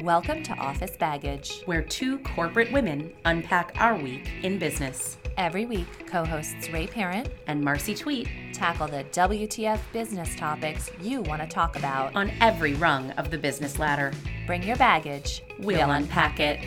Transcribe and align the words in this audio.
Welcome 0.00 0.42
to 0.42 0.52
Office 0.54 0.96
Baggage. 0.96 1.62
where 1.64 1.80
two 1.82 2.18
corporate 2.18 2.70
women 2.70 3.12
unpack 3.24 3.74
our 3.78 3.96
week 3.96 4.28
in 4.42 4.58
business. 4.58 5.16
Every 5.38 5.64
week, 5.64 6.06
co 6.06 6.24
hosts 6.24 6.68
Ray 6.70 6.86
Parent 6.86 7.28
And 7.46 7.62
Marcy 7.62 7.94
Tweet 7.94 8.28
tackle 8.52 8.88
the 8.88 9.04
WTF 9.04 9.80
business 9.92 10.34
topics 10.36 10.90
you 11.00 11.22
want 11.22 11.40
to 11.40 11.48
talk 11.48 11.76
about. 11.76 12.14
on 12.14 12.30
every 12.40 12.74
rung 12.74 13.10
of 13.12 13.30
the 13.30 13.38
business 13.38 13.78
ladder. 13.78 14.12
Bring 14.46 14.62
your 14.62 14.76
baggage, 14.76 15.42
We'll 15.60 15.90
unpack 15.90 16.40
it. 16.40 16.60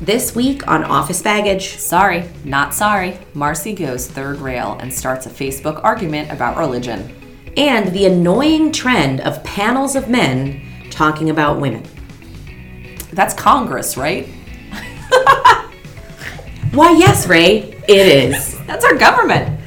This 0.00 0.34
week 0.34 0.66
on 0.68 0.84
Office 0.84 1.22
Baggage. 1.22 1.76
Sorry, 1.76 2.24
not 2.44 2.72
sorry. 2.72 3.18
Marcy 3.34 3.74
goes 3.74 4.06
third 4.06 4.38
rail 4.38 4.78
and 4.80 4.92
starts 4.92 5.26
a 5.26 5.30
Facebook 5.30 5.82
argument 5.82 6.30
about 6.30 6.56
religion. 6.56 7.14
And 7.58 7.92
the 7.92 8.06
annoying 8.06 8.70
trend 8.72 9.20
of 9.20 9.42
panels 9.42 9.96
of 9.96 10.08
men 10.08 10.62
talking 10.90 11.28
about 11.30 11.60
women. 11.60 11.82
That's 13.12 13.34
Congress, 13.34 13.96
right? 13.96 14.26
Why, 16.72 16.92
yes, 16.92 17.26
Ray, 17.26 17.58
it 17.88 18.06
is. 18.06 18.56
That's 18.66 18.84
our 18.84 18.94
government. 18.96 19.58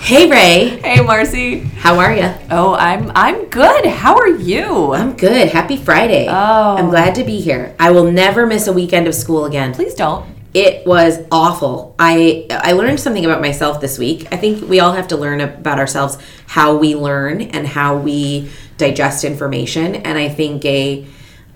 Hey, 0.00 0.28
Ray, 0.28 0.80
Hey, 0.82 1.00
Marcy. 1.02 1.60
how 1.60 1.98
are 1.98 2.14
you? 2.14 2.30
Oh, 2.50 2.74
I'm 2.74 3.10
I'm 3.14 3.46
good. 3.46 3.86
How 3.86 4.16
are 4.16 4.28
you? 4.28 4.92
I'm 4.92 5.16
good. 5.16 5.48
Happy 5.48 5.76
Friday. 5.78 6.26
Oh. 6.28 6.76
I'm 6.76 6.90
glad 6.90 7.14
to 7.14 7.24
be 7.24 7.40
here. 7.40 7.74
I 7.78 7.90
will 7.90 8.10
never 8.10 8.44
miss 8.44 8.66
a 8.66 8.72
weekend 8.72 9.06
of 9.06 9.14
school 9.14 9.44
again. 9.46 9.72
Please 9.72 9.94
don't. 9.94 10.26
It 10.54 10.86
was 10.86 11.18
awful. 11.32 11.96
I 11.98 12.46
I 12.48 12.72
learned 12.72 13.00
something 13.00 13.24
about 13.24 13.40
myself 13.40 13.80
this 13.80 13.98
week. 13.98 14.28
I 14.32 14.36
think 14.36 14.68
we 14.70 14.78
all 14.78 14.92
have 14.92 15.08
to 15.08 15.16
learn 15.16 15.40
about 15.40 15.80
ourselves 15.80 16.16
how 16.46 16.76
we 16.76 16.94
learn 16.94 17.42
and 17.42 17.66
how 17.66 17.96
we 17.96 18.48
digest 18.78 19.24
information. 19.24 19.96
And 19.96 20.16
I 20.16 20.28
think 20.28 20.64
a 20.64 21.06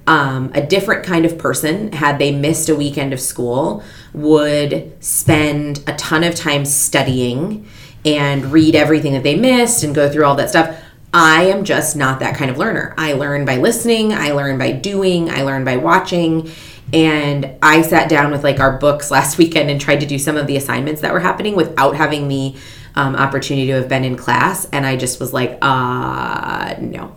um, 0.09 0.50
a 0.55 0.67
different 0.67 1.05
kind 1.05 1.27
of 1.27 1.39
person, 1.39 1.92
had 1.92 2.19
they 2.19 2.33
missed 2.33 2.70
a 2.70 2.75
weekend 2.75 3.12
of 3.12 3.20
school, 3.20 3.84
would 4.14 4.92
spend 5.05 5.84
a 5.87 5.94
ton 5.94 6.25
of 6.25 6.34
time 6.34 6.65
studying 6.65 7.69
and 8.06 8.47
read 8.47 8.75
everything 8.75 9.12
that 9.12 9.22
they 9.22 9.37
missed 9.37 9.84
and 9.84 9.94
go 9.94 10.11
through 10.11 10.25
all 10.25 10.34
that 10.37 10.48
stuff. 10.48 10.77
I 11.12 11.44
am 11.44 11.65
just 11.65 11.94
not 11.94 12.20
that 12.20 12.37
kind 12.37 12.50
of 12.50 12.59
learner. 12.59 12.94
I 12.97 13.12
learn 13.12 13.44
by 13.44 13.59
listening, 13.59 14.12
I 14.12 14.33
learn 14.33 14.59
by 14.59 14.72
doing, 14.72 15.31
I 15.31 15.42
learn 15.42 15.65
by 15.65 15.77
watching. 15.77 16.50
And 16.92 17.56
I 17.62 17.83
sat 17.83 18.08
down 18.08 18.31
with 18.31 18.44
like 18.44 18.61
our 18.61 18.78
books 18.78 19.11
last 19.11 19.39
weekend 19.39 19.70
and 19.70 19.81
tried 19.81 20.00
to 20.00 20.06
do 20.06 20.19
some 20.19 20.36
of 20.36 20.47
the 20.47 20.56
assignments 20.56 21.00
that 21.03 21.12
were 21.12 21.20
happening 21.20 21.56
without 21.56 21.97
having 21.97 22.28
the 22.28 22.55
um, 22.94 23.14
opportunity 23.17 23.67
to 23.69 23.75
have 23.75 23.89
been 23.89 24.05
in 24.05 24.17
class. 24.17 24.67
And 24.72 24.86
I 24.86 24.97
just 24.97 25.20
was 25.20 25.33
like, 25.33 25.59
uh, 25.62 26.75
no. 26.81 27.14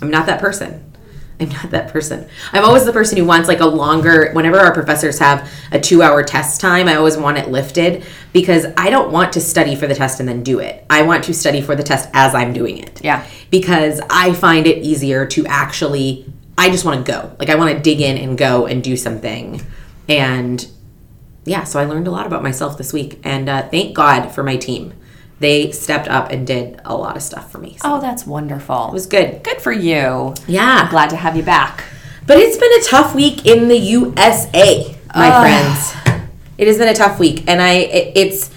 I'm 0.00 0.10
not 0.10 0.26
that 0.26 0.40
person. 0.40 0.84
I'm 1.40 1.48
not 1.50 1.70
that 1.70 1.92
person. 1.92 2.28
I'm 2.52 2.64
always 2.64 2.84
the 2.84 2.92
person 2.92 3.16
who 3.16 3.24
wants 3.24 3.48
like 3.48 3.60
a 3.60 3.66
longer, 3.66 4.32
whenever 4.32 4.58
our 4.58 4.74
professors 4.74 5.18
have 5.20 5.48
a 5.70 5.78
two 5.78 6.02
hour 6.02 6.22
test 6.22 6.60
time, 6.60 6.88
I 6.88 6.96
always 6.96 7.16
want 7.16 7.38
it 7.38 7.48
lifted 7.48 8.04
because 8.32 8.66
I 8.76 8.90
don't 8.90 9.12
want 9.12 9.32
to 9.34 9.40
study 9.40 9.76
for 9.76 9.86
the 9.86 9.94
test 9.94 10.18
and 10.18 10.28
then 10.28 10.42
do 10.42 10.58
it. 10.58 10.84
I 10.90 11.02
want 11.02 11.24
to 11.24 11.34
study 11.34 11.60
for 11.60 11.76
the 11.76 11.84
test 11.84 12.08
as 12.12 12.34
I'm 12.34 12.52
doing 12.52 12.78
it. 12.78 13.00
Yeah. 13.04 13.26
Because 13.50 14.00
I 14.10 14.32
find 14.32 14.66
it 14.66 14.82
easier 14.84 15.26
to 15.26 15.46
actually, 15.46 16.26
I 16.58 16.68
just 16.70 16.84
want 16.84 17.06
to 17.06 17.10
go. 17.12 17.34
Like 17.38 17.48
I 17.48 17.54
want 17.54 17.74
to 17.76 17.80
dig 17.82 18.00
in 18.00 18.18
and 18.18 18.36
go 18.36 18.66
and 18.66 18.82
do 18.82 18.96
something. 18.96 19.64
And 20.08 20.66
yeah, 21.44 21.64
so 21.64 21.78
I 21.80 21.84
learned 21.84 22.06
a 22.08 22.10
lot 22.10 22.26
about 22.26 22.42
myself 22.42 22.76
this 22.76 22.92
week. 22.92 23.20
And 23.24 23.48
uh, 23.48 23.68
thank 23.68 23.94
God 23.94 24.28
for 24.30 24.42
my 24.42 24.56
team. 24.56 24.92
They 25.40 25.70
stepped 25.70 26.08
up 26.08 26.30
and 26.32 26.44
did 26.46 26.80
a 26.84 26.96
lot 26.96 27.16
of 27.16 27.22
stuff 27.22 27.52
for 27.52 27.58
me. 27.58 27.76
So 27.80 27.94
Oh, 27.94 28.00
that's 28.00 28.26
wonderful. 28.26 28.88
it 28.88 28.92
was 28.92 29.06
good. 29.06 29.42
good 29.44 29.60
for 29.60 29.70
you. 29.72 30.34
Yeah. 30.48 30.88
Glad 30.90 31.10
to 31.10 31.16
have 31.16 31.36
you 31.36 31.44
back. 31.44 31.84
But 32.26 32.38
it's 32.38 32.56
been 32.58 32.72
a 32.80 32.82
tough 32.82 33.14
week 33.14 33.46
in 33.46 33.68
the 33.68 33.76
USA, 33.78 34.96
my 35.14 35.40
friends. 35.40 36.20
It 36.58 36.66
has 36.66 36.76
been 36.76 36.88
a 36.88 36.94
tough 36.94 37.18
week, 37.20 37.44
and 37.48 37.62
I 37.62 37.72
it, 37.74 38.12
it's. 38.16 38.50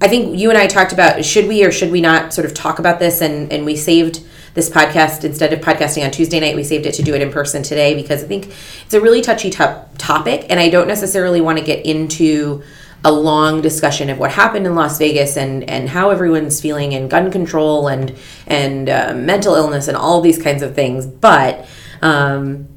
I 0.00 0.08
think 0.08 0.38
you 0.38 0.48
and 0.50 0.56
I 0.58 0.66
talked 0.68 0.92
about 0.92 1.22
should 1.24 1.46
we 1.46 1.62
or 1.64 1.70
should 1.72 1.90
we 1.90 2.00
not 2.00 2.32
sort 2.32 2.46
of 2.46 2.54
talk 2.54 2.78
about 2.78 2.98
this, 3.00 3.20
and 3.20 3.52
and 3.52 3.66
we 3.66 3.76
saved 3.76 4.22
this 4.54 4.68
podcast 4.68 5.24
instead 5.24 5.52
of 5.52 5.60
podcasting 5.60 6.04
on 6.04 6.10
Tuesday 6.10 6.40
night. 6.40 6.56
We 6.56 6.64
saved 6.64 6.86
it 6.86 6.94
to 6.94 7.02
do 7.02 7.14
it 7.14 7.22
in 7.22 7.30
person 7.30 7.62
today 7.62 7.94
because 7.94 8.24
I 8.24 8.26
think 8.26 8.46
it's 8.84 8.94
a 8.94 9.00
really 9.00 9.22
touchy 9.22 9.50
top 9.50 9.90
topic, 9.98 10.46
and 10.50 10.58
I 10.58 10.68
don't 10.70 10.88
necessarily 10.88 11.40
want 11.40 11.58
to 11.58 11.64
get 11.64 11.84
into 11.84 12.62
a 13.04 13.10
long 13.12 13.62
discussion 13.62 14.10
of 14.10 14.18
what 14.18 14.30
happened 14.30 14.66
in 14.66 14.74
Las 14.74 14.98
Vegas 14.98 15.36
and 15.36 15.68
and 15.68 15.88
how 15.88 16.10
everyone's 16.10 16.60
feeling 16.60 16.94
and 16.94 17.10
gun 17.10 17.30
control 17.30 17.88
and 17.88 18.14
and 18.46 18.88
uh, 18.88 19.14
mental 19.14 19.54
illness 19.54 19.88
and 19.88 19.96
all 19.96 20.20
these 20.20 20.40
kinds 20.40 20.62
of 20.62 20.74
things, 20.74 21.06
but. 21.06 21.66
Um, 22.02 22.68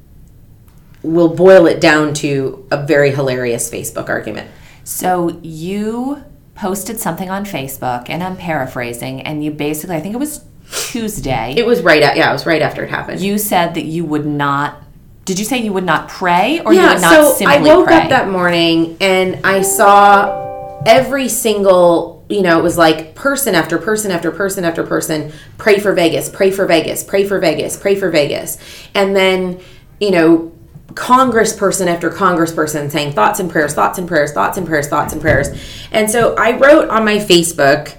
we'll 1.04 1.34
boil 1.34 1.66
it 1.66 1.80
down 1.80 2.14
to 2.14 2.66
a 2.70 2.84
very 2.84 3.10
hilarious 3.10 3.70
Facebook 3.70 4.08
argument. 4.08 4.50
So 4.82 5.38
you 5.42 6.24
posted 6.54 6.98
something 6.98 7.30
on 7.30 7.44
Facebook, 7.44 8.08
and 8.08 8.22
I'm 8.22 8.36
paraphrasing, 8.36 9.20
and 9.20 9.44
you 9.44 9.50
basically, 9.50 9.96
I 9.96 10.00
think 10.00 10.14
it 10.14 10.18
was 10.18 10.44
Tuesday. 10.70 11.54
It 11.56 11.66
was 11.66 11.82
right 11.82 12.02
at 12.02 12.16
yeah, 12.16 12.30
it 12.30 12.32
was 12.32 12.46
right 12.46 12.62
after 12.62 12.84
it 12.84 12.90
happened. 12.90 13.20
you 13.20 13.38
said 13.38 13.74
that 13.74 13.84
you 13.84 14.04
would 14.04 14.26
not. 14.26 14.82
Did 15.24 15.38
you 15.38 15.44
say 15.44 15.58
you 15.58 15.72
would 15.72 15.84
not 15.84 16.08
pray, 16.08 16.60
or 16.60 16.74
you 16.74 16.82
would 16.82 17.00
not 17.00 17.10
so 17.12 17.32
simply 17.32 17.56
I 17.56 17.62
woke 17.62 17.86
pray? 17.86 17.96
up 17.96 18.08
that 18.10 18.28
morning 18.28 18.98
and 19.00 19.40
I 19.44 19.62
saw 19.62 20.44
every 20.86 21.28
single, 21.28 22.24
you 22.28 22.42
know, 22.42 22.58
it 22.58 22.62
was 22.62 22.76
like 22.76 23.14
person 23.14 23.54
after 23.54 23.78
person 23.78 24.10
after 24.10 24.30
person 24.30 24.64
after 24.64 24.84
person, 24.84 25.32
pray 25.56 25.78
for 25.78 25.92
Vegas, 25.92 26.28
pray 26.28 26.50
for 26.50 26.66
Vegas, 26.66 27.02
pray 27.02 27.26
for 27.26 27.38
Vegas, 27.38 27.76
pray 27.76 27.94
for 27.94 28.10
Vegas. 28.10 28.58
And 28.94 29.16
then, 29.16 29.60
you 29.98 30.10
know, 30.10 30.52
congressperson 30.88 31.86
after 31.86 32.10
congressperson 32.10 32.90
saying 32.90 33.12
thoughts 33.12 33.40
and 33.40 33.50
prayers, 33.50 33.74
thoughts 33.74 33.98
and 33.98 34.06
prayers, 34.06 34.32
thoughts 34.32 34.58
and 34.58 34.66
prayers, 34.66 34.88
thoughts 34.88 35.12
and 35.12 35.22
prayers. 35.22 35.48
And 35.90 36.10
so 36.10 36.34
I 36.36 36.56
wrote 36.56 36.88
on 36.90 37.04
my 37.04 37.16
Facebook, 37.16 37.94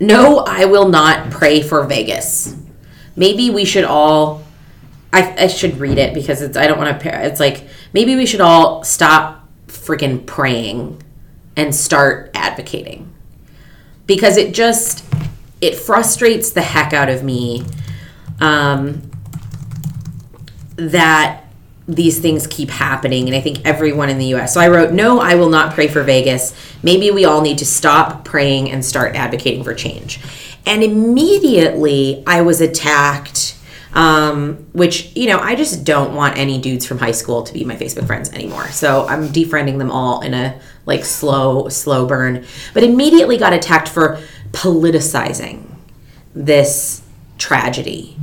no, 0.00 0.38
I 0.38 0.66
will 0.66 0.88
not 0.88 1.30
pray 1.30 1.62
for 1.62 1.84
Vegas. 1.84 2.56
Maybe 3.16 3.50
we 3.50 3.64
should 3.64 3.84
all 3.84 4.44
I, 5.12 5.44
I 5.44 5.46
should 5.46 5.78
read 5.78 5.98
it 5.98 6.12
because 6.14 6.42
it's 6.42 6.56
I 6.56 6.66
don't 6.66 6.78
want 6.78 7.00
to. 7.00 7.24
It's 7.24 7.40
like 7.40 7.66
maybe 7.92 8.14
we 8.14 8.26
should 8.26 8.40
all 8.40 8.84
stop 8.84 9.48
freaking 9.66 10.24
praying 10.26 11.02
and 11.56 11.74
start 11.74 12.30
advocating 12.34 13.12
because 14.06 14.36
it 14.36 14.54
just 14.54 15.04
it 15.60 15.74
frustrates 15.74 16.50
the 16.52 16.60
heck 16.60 16.92
out 16.92 17.08
of 17.08 17.24
me 17.24 17.64
um, 18.40 19.10
that 20.76 21.44
these 21.88 22.20
things 22.20 22.46
keep 22.46 22.68
happening 22.68 23.26
and 23.26 23.34
i 23.34 23.40
think 23.40 23.64
everyone 23.64 24.10
in 24.10 24.18
the 24.18 24.26
us 24.26 24.52
so 24.52 24.60
i 24.60 24.68
wrote 24.68 24.92
no 24.92 25.20
i 25.20 25.34
will 25.34 25.48
not 25.48 25.72
pray 25.72 25.88
for 25.88 26.02
vegas. 26.02 26.54
Maybe 26.82 27.10
we 27.10 27.24
all 27.24 27.40
need 27.40 27.58
to 27.58 27.66
stop 27.66 28.24
praying 28.24 28.70
and 28.70 28.84
start 28.84 29.16
advocating 29.16 29.64
for 29.64 29.74
change. 29.74 30.20
And 30.66 30.84
immediately 30.84 32.22
i 32.26 32.42
was 32.42 32.60
attacked 32.60 33.56
um, 33.94 34.66
which 34.72 35.16
you 35.16 35.28
know 35.28 35.38
i 35.38 35.54
just 35.54 35.82
don't 35.82 36.14
want 36.14 36.36
any 36.36 36.60
dudes 36.60 36.84
from 36.84 36.98
high 36.98 37.12
school 37.12 37.42
to 37.42 37.54
be 37.54 37.64
my 37.64 37.74
facebook 37.74 38.06
friends 38.06 38.30
anymore. 38.32 38.68
So 38.68 39.06
i'm 39.06 39.28
defriending 39.28 39.78
them 39.78 39.90
all 39.90 40.20
in 40.20 40.34
a 40.34 40.60
like 40.84 41.06
slow 41.06 41.70
slow 41.70 42.06
burn. 42.06 42.44
But 42.74 42.82
immediately 42.82 43.38
got 43.38 43.54
attacked 43.54 43.88
for 43.88 44.20
politicizing 44.52 45.64
this 46.34 47.02
tragedy 47.38 48.16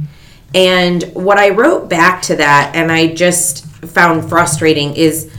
and 0.56 1.04
what 1.14 1.38
i 1.38 1.50
wrote 1.50 1.88
back 1.90 2.24
to 2.24 2.36
that 2.36 2.72
and 2.74 2.92
i 2.92 3.14
just 3.14 3.66
found 3.86 4.28
frustrating 4.28 4.96
is 4.96 5.32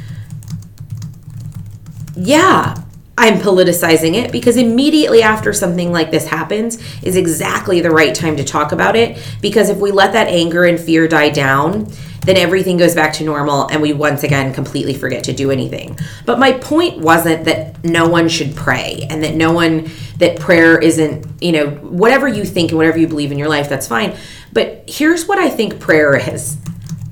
yeah, 2.16 2.74
I'm 3.18 3.34
politicizing 3.34 4.14
it 4.14 4.32
because 4.32 4.56
immediately 4.56 5.22
after 5.22 5.52
something 5.52 5.92
like 5.92 6.10
this 6.10 6.26
happens 6.26 6.82
is 7.02 7.16
exactly 7.16 7.80
the 7.80 7.90
right 7.90 8.14
time 8.14 8.36
to 8.36 8.44
talk 8.44 8.72
about 8.72 8.96
it. 8.96 9.22
Because 9.40 9.68
if 9.68 9.78
we 9.78 9.90
let 9.90 10.12
that 10.14 10.28
anger 10.28 10.64
and 10.64 10.80
fear 10.80 11.06
die 11.06 11.30
down, 11.30 11.90
then 12.26 12.36
everything 12.36 12.76
goes 12.76 12.94
back 12.94 13.14
to 13.14 13.24
normal 13.24 13.68
and 13.68 13.80
we 13.80 13.92
once 13.92 14.22
again 14.22 14.52
completely 14.52 14.92
forget 14.92 15.24
to 15.24 15.32
do 15.32 15.50
anything. 15.50 15.98
But 16.26 16.38
my 16.38 16.52
point 16.52 16.98
wasn't 16.98 17.46
that 17.46 17.82
no 17.84 18.08
one 18.08 18.28
should 18.28 18.54
pray 18.54 19.06
and 19.08 19.22
that 19.22 19.34
no 19.34 19.52
one, 19.52 19.88
that 20.18 20.38
prayer 20.38 20.78
isn't, 20.78 21.26
you 21.40 21.52
know, 21.52 21.70
whatever 21.70 22.28
you 22.28 22.44
think 22.44 22.70
and 22.70 22.78
whatever 22.78 22.98
you 22.98 23.08
believe 23.08 23.32
in 23.32 23.38
your 23.38 23.48
life, 23.48 23.68
that's 23.68 23.88
fine. 23.88 24.16
But 24.52 24.84
here's 24.86 25.26
what 25.26 25.38
I 25.38 25.48
think 25.48 25.80
prayer 25.80 26.16
is 26.16 26.58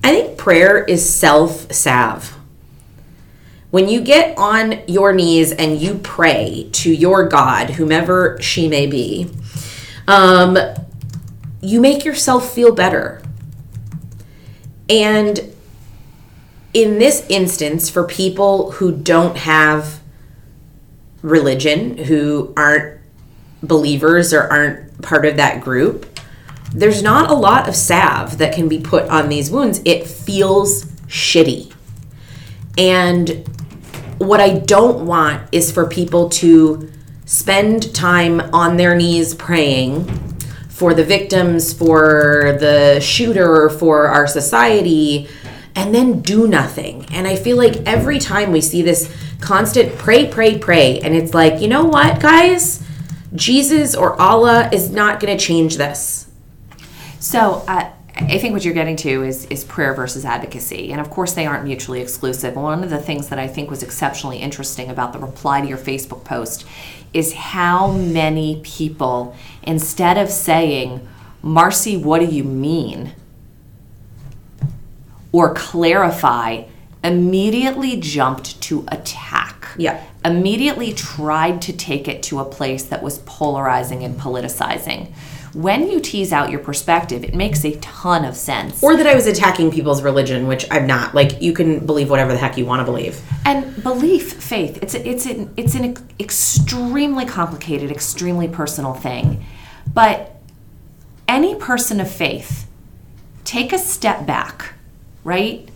I 0.02 0.10
think 0.10 0.36
prayer 0.36 0.84
is 0.84 1.08
self 1.08 1.72
salve 1.72 2.36
when 3.74 3.88
you 3.88 4.00
get 4.00 4.38
on 4.38 4.80
your 4.86 5.12
knees 5.12 5.50
and 5.50 5.80
you 5.80 5.96
pray 5.96 6.68
to 6.70 6.92
your 6.92 7.26
God, 7.28 7.70
whomever 7.70 8.40
she 8.40 8.68
may 8.68 8.86
be, 8.86 9.28
um, 10.06 10.56
you 11.60 11.80
make 11.80 12.04
yourself 12.04 12.54
feel 12.54 12.72
better. 12.72 13.20
And 14.88 15.54
in 16.72 16.98
this 16.98 17.24
instance, 17.28 17.88
for 17.88 18.04
people 18.04 18.72
who 18.72 18.92
don't 18.92 19.36
have 19.36 20.00
religion, 21.22 21.96
who 21.96 22.52
aren't 22.56 23.00
believers 23.62 24.32
or 24.34 24.42
aren't 24.52 25.00
part 25.02 25.24
of 25.24 25.36
that 25.36 25.62
group, 25.62 26.06
there's 26.72 27.02
not 27.02 27.30
a 27.30 27.34
lot 27.34 27.68
of 27.68 27.76
salve 27.76 28.38
that 28.38 28.54
can 28.54 28.68
be 28.68 28.80
put 28.80 29.08
on 29.08 29.28
these 29.28 29.50
wounds. 29.50 29.80
It 29.84 30.06
feels 30.06 30.84
shitty. 31.06 31.72
And 32.76 33.48
what 34.18 34.40
I 34.40 34.58
don't 34.58 35.06
want 35.06 35.48
is 35.52 35.70
for 35.70 35.86
people 35.86 36.28
to 36.30 36.90
spend 37.24 37.94
time 37.94 38.40
on 38.52 38.76
their 38.76 38.96
knees 38.96 39.34
praying 39.34 40.23
for 40.74 40.92
the 40.92 41.04
victims, 41.04 41.72
for 41.72 42.56
the 42.58 42.98
shooter, 43.00 43.70
for 43.70 44.08
our 44.08 44.26
society, 44.26 45.28
and 45.76 45.94
then 45.94 46.20
do 46.20 46.48
nothing. 46.48 47.06
And 47.12 47.28
I 47.28 47.36
feel 47.36 47.56
like 47.56 47.76
every 47.86 48.18
time 48.18 48.50
we 48.50 48.60
see 48.60 48.82
this 48.82 49.14
constant 49.40 49.96
pray, 49.96 50.26
pray, 50.26 50.58
pray, 50.58 50.98
and 50.98 51.14
it's 51.14 51.32
like, 51.32 51.60
you 51.60 51.68
know 51.68 51.84
what, 51.84 52.20
guys? 52.20 52.82
Jesus 53.36 53.94
or 53.94 54.20
Allah 54.20 54.68
is 54.72 54.90
not 54.90 55.20
going 55.20 55.38
to 55.38 55.44
change 55.44 55.76
this. 55.76 56.28
So, 57.20 57.64
uh, 57.68 57.92
I 58.16 58.38
think 58.38 58.52
what 58.52 58.64
you're 58.64 58.74
getting 58.74 58.96
to 58.96 59.24
is 59.24 59.44
is 59.46 59.64
prayer 59.64 59.92
versus 59.92 60.24
advocacy, 60.24 60.92
and 60.92 61.00
of 61.00 61.10
course 61.10 61.32
they 61.32 61.46
aren't 61.46 61.64
mutually 61.64 62.00
exclusive. 62.00 62.54
One 62.54 62.84
of 62.84 62.90
the 62.90 62.98
things 62.98 63.28
that 63.28 63.40
I 63.40 63.48
think 63.48 63.70
was 63.70 63.82
exceptionally 63.82 64.38
interesting 64.38 64.88
about 64.88 65.12
the 65.12 65.18
reply 65.18 65.60
to 65.60 65.66
your 65.66 65.78
Facebook 65.78 66.22
post 66.22 66.64
is 67.12 67.32
how 67.32 67.92
many 67.92 68.60
people, 68.62 69.34
instead 69.64 70.16
of 70.16 70.30
saying, 70.30 71.06
"Marcy, 71.42 71.96
what 71.96 72.20
do 72.20 72.26
you 72.26 72.44
mean?" 72.44 73.12
or 75.32 75.52
clarify, 75.52 76.62
immediately 77.02 77.96
jumped 77.96 78.60
to 78.60 78.84
attack. 78.86 79.66
Yeah. 79.76 80.00
Immediately 80.24 80.92
tried 80.92 81.60
to 81.62 81.72
take 81.72 82.06
it 82.06 82.22
to 82.24 82.38
a 82.38 82.44
place 82.44 82.84
that 82.84 83.02
was 83.02 83.18
polarizing 83.18 84.04
and 84.04 84.16
politicizing 84.16 85.12
when 85.54 85.88
you 85.88 86.00
tease 86.00 86.32
out 86.32 86.50
your 86.50 86.58
perspective, 86.58 87.22
it 87.22 87.34
makes 87.34 87.64
a 87.64 87.76
ton 87.76 88.24
of 88.24 88.36
sense. 88.36 88.82
Or 88.82 88.96
that 88.96 89.06
I 89.06 89.14
was 89.14 89.26
attacking 89.26 89.70
people's 89.70 90.02
religion, 90.02 90.48
which 90.48 90.66
I'm 90.70 90.86
not. 90.86 91.14
Like 91.14 91.40
you 91.40 91.52
can 91.52 91.86
believe 91.86 92.10
whatever 92.10 92.32
the 92.32 92.38
heck 92.38 92.58
you 92.58 92.66
want 92.66 92.80
to 92.80 92.84
believe. 92.84 93.20
And 93.46 93.82
belief, 93.82 94.32
faith, 94.32 94.80
it's 94.82 94.94
a, 94.94 95.08
it's 95.08 95.26
an 95.26 95.52
it's 95.56 95.74
an 95.74 95.96
extremely 96.18 97.24
complicated, 97.24 97.90
extremely 97.90 98.48
personal 98.48 98.94
thing. 98.94 99.44
But 99.94 100.36
any 101.26 101.54
person 101.54 102.00
of 102.00 102.10
faith, 102.10 102.66
take 103.44 103.72
a 103.72 103.78
step 103.78 104.26
back, 104.26 104.74
right? 105.22 105.68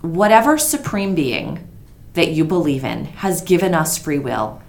Whatever 0.00 0.58
supreme 0.58 1.14
being 1.14 1.68
that 2.14 2.30
you 2.30 2.44
believe 2.44 2.84
in 2.84 3.04
has 3.06 3.42
given 3.42 3.74
us 3.74 3.98
free 3.98 4.18
will 4.18 4.62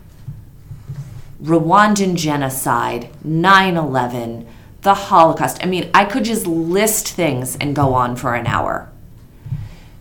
Rwandan 1.41 2.15
genocide, 2.15 3.09
9 3.23 3.77
11, 3.77 4.47
the 4.81 4.93
Holocaust. 4.93 5.63
I 5.63 5.67
mean, 5.67 5.89
I 5.93 6.05
could 6.05 6.23
just 6.23 6.47
list 6.47 7.09
things 7.09 7.55
and 7.57 7.75
go 7.75 7.93
on 7.93 8.15
for 8.15 8.35
an 8.35 8.47
hour. 8.47 8.89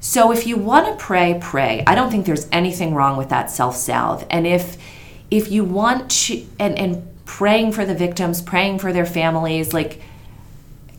So 0.00 0.32
if 0.32 0.46
you 0.46 0.56
want 0.56 0.86
to 0.86 1.02
pray, 1.02 1.38
pray. 1.40 1.82
I 1.86 1.94
don't 1.94 2.10
think 2.10 2.26
there's 2.26 2.48
anything 2.52 2.94
wrong 2.94 3.16
with 3.16 3.30
that 3.30 3.50
self 3.50 3.76
salve. 3.76 4.26
And 4.30 4.46
if 4.46 4.76
if 5.30 5.50
you 5.50 5.64
want 5.64 6.10
to 6.10 6.46
and, 6.58 6.78
and 6.78 7.13
praying 7.24 7.72
for 7.72 7.84
the 7.84 7.94
victims, 7.94 8.42
praying 8.42 8.78
for 8.78 8.92
their 8.92 9.06
families, 9.06 9.72
like 9.72 10.00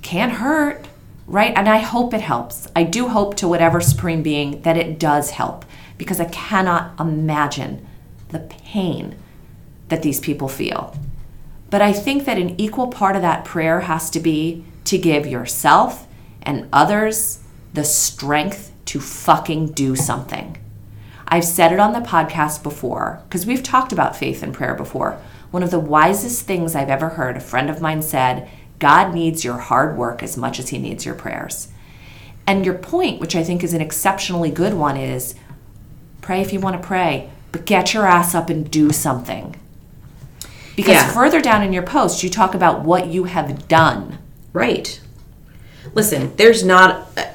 can't 0.01 0.33
hurt, 0.33 0.87
right? 1.27 1.53
And 1.55 1.67
I 1.67 1.77
hope 1.77 2.13
it 2.13 2.21
helps. 2.21 2.67
I 2.75 2.83
do 2.83 3.07
hope 3.07 3.35
to 3.37 3.47
whatever 3.47 3.81
supreme 3.81 4.21
being 4.21 4.61
that 4.61 4.77
it 4.77 4.99
does 4.99 5.31
help 5.31 5.65
because 5.97 6.19
I 6.19 6.25
cannot 6.25 6.99
imagine 6.99 7.87
the 8.29 8.39
pain 8.39 9.17
that 9.89 10.01
these 10.01 10.19
people 10.19 10.47
feel. 10.47 10.97
But 11.69 11.81
I 11.81 11.93
think 11.93 12.25
that 12.25 12.37
an 12.37 12.59
equal 12.59 12.87
part 12.87 13.15
of 13.15 13.21
that 13.21 13.45
prayer 13.45 13.81
has 13.81 14.09
to 14.11 14.19
be 14.19 14.63
to 14.85 14.97
give 14.97 15.25
yourself 15.25 16.07
and 16.41 16.69
others 16.71 17.43
the 17.73 17.83
strength 17.83 18.71
to 18.85 18.99
fucking 18.99 19.71
do 19.71 19.95
something. 19.95 20.57
I've 21.27 21.43
said 21.43 21.71
it 21.73 21.79
on 21.79 21.93
the 21.93 21.99
podcast 21.99 22.61
before 22.61 23.21
because 23.27 23.45
we've 23.45 23.63
talked 23.63 23.91
about 23.91 24.15
faith 24.15 24.43
and 24.43 24.53
prayer 24.53 24.75
before. 24.75 25.19
One 25.55 25.63
of 25.63 25.71
the 25.71 25.79
wisest 25.79 26.45
things 26.45 26.75
I've 26.75 26.89
ever 26.89 27.07
heard, 27.07 27.37
a 27.37 27.39
friend 27.39 27.69
of 27.69 27.79
mine 27.79 28.01
said, 28.01 28.49
God 28.77 29.13
needs 29.13 29.45
your 29.45 29.57
hard 29.57 29.97
work 29.97 30.21
as 30.21 30.35
much 30.35 30.59
as 30.59 30.67
he 30.67 30.77
needs 30.77 31.05
your 31.05 31.15
prayers. 31.15 31.69
And 32.45 32.65
your 32.65 32.73
point, 32.73 33.21
which 33.21 33.37
I 33.37 33.43
think 33.45 33.63
is 33.63 33.73
an 33.73 33.79
exceptionally 33.79 34.51
good 34.51 34.73
one, 34.73 34.97
is 34.97 35.33
pray 36.19 36.41
if 36.41 36.51
you 36.51 36.59
want 36.59 36.75
to 36.75 36.85
pray, 36.85 37.29
but 37.53 37.65
get 37.65 37.93
your 37.93 38.05
ass 38.05 38.35
up 38.35 38.49
and 38.49 38.69
do 38.69 38.91
something. 38.91 39.55
Because 40.75 40.95
yeah. 40.95 41.13
further 41.13 41.39
down 41.39 41.63
in 41.63 41.71
your 41.71 41.83
post, 41.83 42.21
you 42.21 42.29
talk 42.29 42.53
about 42.53 42.81
what 42.81 43.07
you 43.07 43.23
have 43.23 43.69
done. 43.69 44.17
Right. 44.51 44.99
Listen, 45.93 46.35
there's 46.35 46.65
not, 46.65 47.07
uh, 47.17 47.31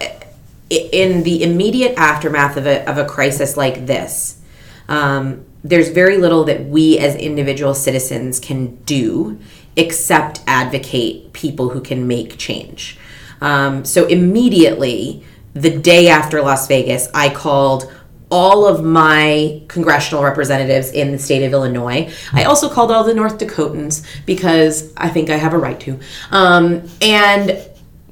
in 0.68 1.22
the 1.22 1.42
immediate 1.42 1.96
aftermath 1.96 2.58
of 2.58 2.66
a, 2.66 2.86
of 2.86 2.98
a 2.98 3.06
crisis 3.06 3.56
like 3.56 3.86
this, 3.86 4.42
um, 4.90 5.46
there's 5.62 5.88
very 5.90 6.16
little 6.16 6.44
that 6.44 6.64
we 6.66 6.98
as 6.98 7.14
individual 7.16 7.74
citizens 7.74 8.40
can 8.40 8.76
do 8.84 9.38
except 9.76 10.40
advocate 10.46 11.32
people 11.32 11.70
who 11.70 11.80
can 11.80 12.06
make 12.06 12.38
change. 12.38 12.98
Um, 13.40 13.84
so 13.84 14.06
immediately, 14.06 15.24
the 15.54 15.78
day 15.78 16.08
after 16.08 16.42
Las 16.42 16.66
Vegas, 16.68 17.08
I 17.14 17.30
called 17.30 17.92
all 18.30 18.64
of 18.66 18.84
my 18.84 19.60
congressional 19.66 20.22
representatives 20.22 20.92
in 20.92 21.10
the 21.10 21.18
state 21.18 21.44
of 21.44 21.52
Illinois. 21.52 22.12
I 22.32 22.44
also 22.44 22.68
called 22.68 22.92
all 22.92 23.02
the 23.02 23.14
North 23.14 23.38
Dakotans 23.38 24.06
because 24.24 24.92
I 24.96 25.08
think 25.08 25.30
I 25.30 25.36
have 25.36 25.52
a 25.52 25.58
right 25.58 25.80
to. 25.80 25.98
Um, 26.30 26.88
and 27.02 27.50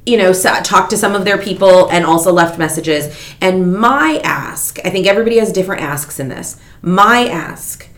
you 0.09 0.17
know, 0.17 0.33
talked 0.33 0.91
to 0.91 0.97
some 0.97 1.15
of 1.15 1.25
their 1.25 1.39
people 1.39 1.91
and 1.91 2.05
also 2.05 2.33
left 2.33 2.59
messages. 2.59 3.15
And 3.41 3.77
my 3.77 4.21
ask, 4.25 4.79
I 4.85 4.91
think 4.91 5.07
everybody 5.07 5.39
has 5.39 5.53
different 5.53 5.83
asks 5.83 6.19
in 6.19 6.29
this. 6.29 6.59
My 6.81 7.29
ask 7.29 7.89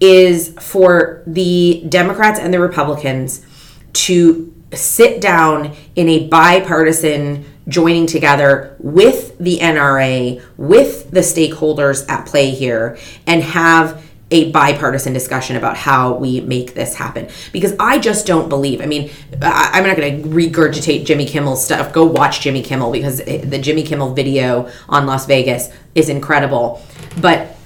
is 0.00 0.54
for 0.58 1.22
the 1.26 1.84
Democrats 1.88 2.40
and 2.40 2.52
the 2.52 2.58
Republicans 2.58 3.46
to 3.92 4.52
sit 4.72 5.20
down 5.20 5.76
in 5.94 6.08
a 6.08 6.26
bipartisan 6.28 7.44
joining 7.68 8.06
together 8.06 8.76
with 8.80 9.38
the 9.38 9.58
NRA, 9.58 10.42
with 10.56 11.10
the 11.10 11.20
stakeholders 11.20 12.08
at 12.08 12.26
play 12.26 12.50
here, 12.50 12.98
and 13.26 13.42
have 13.42 14.02
a 14.30 14.50
bipartisan 14.52 15.12
discussion 15.12 15.56
about 15.56 15.76
how 15.76 16.14
we 16.14 16.40
make 16.40 16.74
this 16.74 16.94
happen 16.94 17.28
because 17.52 17.74
I 17.80 17.98
just 17.98 18.26
don't 18.26 18.48
believe. 18.48 18.80
I 18.80 18.86
mean, 18.86 19.10
I, 19.42 19.78
am 19.78 19.86
not 19.86 19.96
going 19.96 20.22
to 20.22 20.28
regurgitate 20.28 21.04
Jimmy 21.04 21.26
Kimmel's 21.26 21.64
stuff. 21.64 21.92
Go 21.92 22.04
watch 22.04 22.40
Jimmy 22.40 22.62
Kimmel 22.62 22.92
because 22.92 23.18
the 23.18 23.58
Jimmy 23.58 23.82
Kimmel 23.82 24.14
video 24.14 24.70
on 24.88 25.06
Las 25.06 25.26
Vegas 25.26 25.70
is 25.94 26.08
incredible. 26.08 26.80
But 27.20 27.56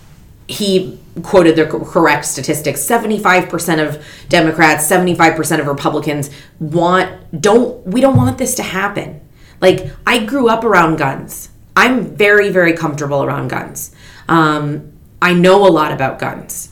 he 0.48 0.98
quoted 1.22 1.56
the 1.56 1.66
correct 1.66 2.24
statistics 2.24 2.84
75% 2.84 3.86
of 3.86 4.04
democrats 4.28 4.90
75% 4.90 5.60
of 5.60 5.66
republicans 5.68 6.28
want 6.58 7.40
don't 7.40 7.86
we 7.86 8.00
don't 8.00 8.16
want 8.16 8.36
this 8.36 8.56
to 8.56 8.64
happen 8.64 9.20
like 9.60 9.86
i 10.06 10.18
grew 10.24 10.48
up 10.48 10.64
around 10.64 10.96
guns 10.96 11.50
i'm 11.76 12.04
very 12.16 12.50
very 12.50 12.72
comfortable 12.72 13.22
around 13.22 13.48
guns 13.48 13.94
um, 14.28 14.92
i 15.20 15.32
know 15.32 15.66
a 15.66 15.70
lot 15.70 15.92
about 15.92 16.18
guns 16.18 16.70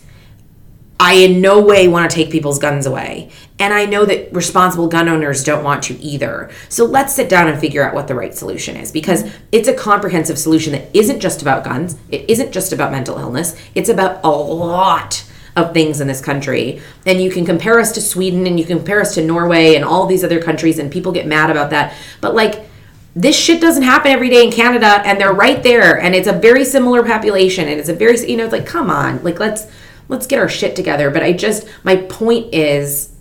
I 1.02 1.14
in 1.14 1.40
no 1.40 1.60
way 1.60 1.88
want 1.88 2.08
to 2.08 2.14
take 2.14 2.30
people's 2.30 2.60
guns 2.60 2.86
away. 2.86 3.28
And 3.58 3.74
I 3.74 3.86
know 3.86 4.04
that 4.04 4.32
responsible 4.32 4.86
gun 4.86 5.08
owners 5.08 5.42
don't 5.42 5.64
want 5.64 5.82
to 5.84 5.98
either. 6.00 6.48
So 6.68 6.84
let's 6.84 7.12
sit 7.12 7.28
down 7.28 7.48
and 7.48 7.58
figure 7.58 7.84
out 7.84 7.92
what 7.92 8.06
the 8.06 8.14
right 8.14 8.32
solution 8.32 8.76
is 8.76 8.92
because 8.92 9.28
it's 9.50 9.66
a 9.66 9.74
comprehensive 9.74 10.38
solution 10.38 10.72
that 10.74 10.94
isn't 10.96 11.18
just 11.18 11.42
about 11.42 11.64
guns, 11.64 11.96
it 12.08 12.30
isn't 12.30 12.52
just 12.52 12.72
about 12.72 12.92
mental 12.92 13.18
illness, 13.18 13.60
it's 13.74 13.88
about 13.88 14.20
a 14.22 14.30
lot 14.30 15.28
of 15.56 15.74
things 15.74 16.00
in 16.00 16.06
this 16.06 16.20
country. 16.20 16.80
And 17.04 17.20
you 17.20 17.32
can 17.32 17.44
compare 17.44 17.80
us 17.80 17.90
to 17.92 18.00
Sweden 18.00 18.46
and 18.46 18.60
you 18.60 18.64
can 18.64 18.78
compare 18.78 19.00
us 19.00 19.12
to 19.16 19.24
Norway 19.24 19.74
and 19.74 19.84
all 19.84 20.06
these 20.06 20.22
other 20.22 20.40
countries, 20.40 20.78
and 20.78 20.90
people 20.90 21.10
get 21.10 21.26
mad 21.26 21.50
about 21.50 21.70
that. 21.70 21.96
But 22.20 22.36
like, 22.36 22.68
this 23.14 23.36
shit 23.36 23.60
doesn't 23.60 23.82
happen 23.82 24.10
every 24.10 24.30
day 24.30 24.44
in 24.44 24.50
Canada, 24.50 25.02
and 25.04 25.20
they're 25.20 25.32
right 25.32 25.62
there, 25.62 26.00
and 26.00 26.14
it's 26.14 26.28
a 26.28 26.32
very 26.32 26.64
similar 26.64 27.02
population, 27.02 27.68
and 27.68 27.78
it's 27.78 27.88
a 27.88 27.94
very, 27.94 28.18
you 28.28 28.36
know, 28.36 28.44
it's 28.44 28.52
like, 28.52 28.66
come 28.66 28.90
on, 28.90 29.22
like, 29.22 29.38
let's 29.38 29.66
let's 30.08 30.26
get 30.26 30.38
our 30.38 30.48
shit 30.48 30.76
together. 30.76 31.10
But 31.10 31.22
I 31.22 31.32
just, 31.32 31.66
my 31.84 31.96
point 31.96 32.52
is, 32.54 33.12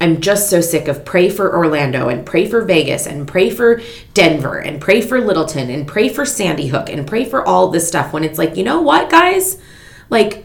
I'm 0.00 0.20
just 0.20 0.48
so 0.48 0.60
sick 0.60 0.88
of 0.88 1.04
pray 1.04 1.28
for 1.28 1.56
Orlando 1.56 2.08
and 2.08 2.24
pray 2.24 2.46
for 2.46 2.62
Vegas 2.62 3.06
and 3.06 3.26
pray 3.26 3.50
for 3.50 3.80
Denver 4.14 4.58
and 4.58 4.80
pray 4.80 5.00
for 5.00 5.20
Littleton 5.20 5.70
and 5.70 5.86
pray 5.86 6.08
for 6.08 6.24
Sandy 6.24 6.68
Hook 6.68 6.88
and 6.88 7.06
pray 7.06 7.24
for 7.24 7.46
all 7.46 7.68
this 7.68 7.88
stuff 7.88 8.12
when 8.12 8.24
it's 8.24 8.38
like, 8.38 8.56
you 8.56 8.62
know 8.62 8.80
what, 8.80 9.10
guys? 9.10 9.60
Like 10.08 10.44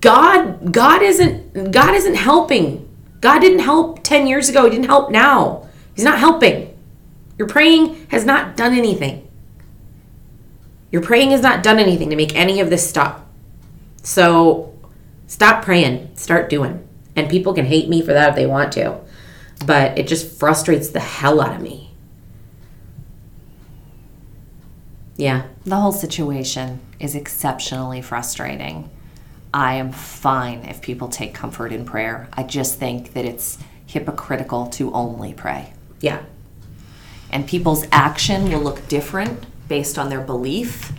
God 0.00 0.72
God 0.72 1.02
isn't 1.02 1.70
God 1.70 1.94
isn't 1.94 2.16
helping. 2.16 2.88
God 3.20 3.40
didn't 3.40 3.60
help 3.60 4.02
10 4.02 4.26
years 4.26 4.48
ago. 4.48 4.64
He 4.64 4.70
didn't 4.70 4.86
help 4.86 5.10
now. 5.10 5.68
He's 5.94 6.04
not 6.04 6.18
helping. 6.18 6.69
Your 7.40 7.48
praying 7.48 8.06
has 8.10 8.24
not 8.24 8.56
done 8.56 8.74
anything. 8.74 9.28
Your 10.92 11.02
praying 11.02 11.32
has 11.32 11.40
not 11.40 11.64
done 11.64 11.80
anything 11.80 12.10
to 12.10 12.16
make 12.16 12.36
any 12.36 12.60
of 12.60 12.70
this 12.70 12.88
stop. 12.88 13.26
So 14.04 14.70
Stop 15.30 15.64
praying, 15.64 16.10
start 16.16 16.50
doing. 16.50 16.84
And 17.14 17.30
people 17.30 17.54
can 17.54 17.64
hate 17.64 17.88
me 17.88 18.02
for 18.02 18.12
that 18.12 18.30
if 18.30 18.34
they 18.34 18.46
want 18.46 18.72
to, 18.72 18.98
but 19.64 19.96
it 19.96 20.08
just 20.08 20.40
frustrates 20.40 20.88
the 20.88 20.98
hell 20.98 21.40
out 21.40 21.54
of 21.54 21.62
me. 21.62 21.92
Yeah. 25.16 25.44
The 25.64 25.76
whole 25.76 25.92
situation 25.92 26.80
is 26.98 27.14
exceptionally 27.14 28.02
frustrating. 28.02 28.90
I 29.54 29.74
am 29.74 29.92
fine 29.92 30.64
if 30.64 30.82
people 30.82 31.06
take 31.06 31.32
comfort 31.32 31.70
in 31.70 31.84
prayer. 31.84 32.28
I 32.32 32.42
just 32.42 32.80
think 32.80 33.12
that 33.12 33.24
it's 33.24 33.56
hypocritical 33.86 34.66
to 34.70 34.92
only 34.92 35.32
pray. 35.32 35.74
Yeah. 36.00 36.24
And 37.30 37.46
people's 37.46 37.86
action 37.92 38.50
will 38.50 38.60
look 38.60 38.86
different 38.88 39.46
based 39.68 39.98
on 39.98 40.08
their 40.08 40.20
belief 40.20 40.92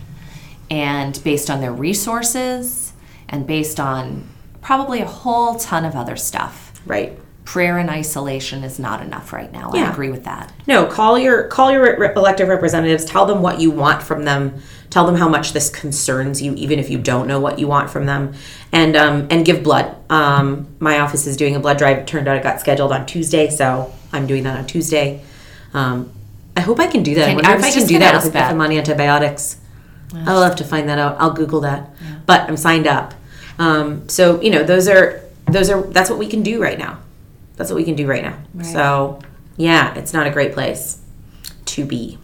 and 0.70 1.22
based 1.22 1.50
on 1.50 1.60
their 1.60 1.72
resources 1.72 2.94
and 3.28 3.46
based 3.46 3.78
on 3.78 4.28
probably 4.62 5.00
a 5.00 5.06
whole 5.06 5.56
ton 5.56 5.84
of 5.84 5.94
other 5.94 6.16
stuff. 6.16 6.72
Right. 6.86 7.18
Prayer 7.44 7.78
in 7.78 7.90
isolation 7.90 8.62
is 8.62 8.78
not 8.78 9.02
enough 9.02 9.32
right 9.32 9.52
now. 9.52 9.72
I 9.74 9.90
agree 9.90 10.10
with 10.10 10.24
that. 10.24 10.52
No, 10.68 10.86
call 10.86 11.18
your 11.18 11.48
call 11.48 11.72
your 11.72 11.98
re- 11.98 12.12
elected 12.14 12.48
representatives. 12.48 13.04
Tell 13.04 13.26
them 13.26 13.42
what 13.42 13.60
you 13.60 13.70
want 13.70 14.00
from 14.00 14.24
them. 14.24 14.62
Tell 14.90 15.06
them 15.06 15.16
how 15.16 15.28
much 15.28 15.52
this 15.52 15.68
concerns 15.68 16.40
you, 16.40 16.54
even 16.54 16.78
if 16.78 16.88
you 16.88 16.98
don't 16.98 17.26
know 17.26 17.40
what 17.40 17.58
you 17.58 17.66
want 17.66 17.90
from 17.90 18.06
them, 18.06 18.34
and 18.70 18.94
um, 18.94 19.26
and 19.28 19.44
give 19.44 19.64
blood. 19.64 19.94
Um, 20.08 20.68
my 20.78 21.00
office 21.00 21.26
is 21.26 21.36
doing 21.36 21.56
a 21.56 21.60
blood 21.60 21.78
drive. 21.78 21.98
It 21.98 22.06
turned 22.06 22.28
out 22.28 22.36
it 22.36 22.44
got 22.44 22.60
scheduled 22.60 22.92
on 22.92 23.06
Tuesday, 23.06 23.50
so 23.50 23.92
I'm 24.12 24.28
doing 24.28 24.44
that 24.44 24.56
on 24.56 24.66
Tuesday. 24.66 25.24
Um, 25.74 26.12
I 26.56 26.60
hope 26.60 26.78
I 26.78 26.86
can 26.86 27.02
do 27.02 27.14
that. 27.14 27.30
I 27.30 27.34
wonder 27.34 27.50
I 27.50 27.56
if 27.56 27.64
I 27.64 27.70
can 27.70 27.86
do 27.86 27.98
that 27.98 28.22
with 28.22 28.32
that. 28.34 28.46
if 28.46 28.50
I'm 28.54 28.60
on 28.60 28.72
antibiotics. 28.72 29.58
I'll 30.14 30.42
have 30.42 30.56
to 30.56 30.64
find 30.64 30.88
that 30.90 30.98
out. 30.98 31.16
I'll 31.18 31.32
Google 31.32 31.60
that. 31.62 31.88
But 32.26 32.42
I'm 32.42 32.56
signed 32.56 32.86
up. 32.86 33.14
Um, 33.58 34.08
so 34.08 34.40
you 34.42 34.50
know, 34.50 34.62
those 34.62 34.88
are 34.88 35.22
those 35.46 35.70
are 35.70 35.82
that's 35.82 36.10
what 36.10 36.18
we 36.18 36.26
can 36.26 36.42
do 36.42 36.60
right 36.62 36.78
now. 36.78 36.98
That's 37.56 37.70
what 37.70 37.76
we 37.76 37.84
can 37.84 37.94
do 37.94 38.06
right 38.06 38.22
now. 38.22 38.38
So 38.64 39.20
yeah, 39.56 39.94
it's 39.94 40.12
not 40.12 40.26
a 40.26 40.30
great 40.30 40.52
place 40.52 41.00
to 41.66 41.84
be. 41.84 42.18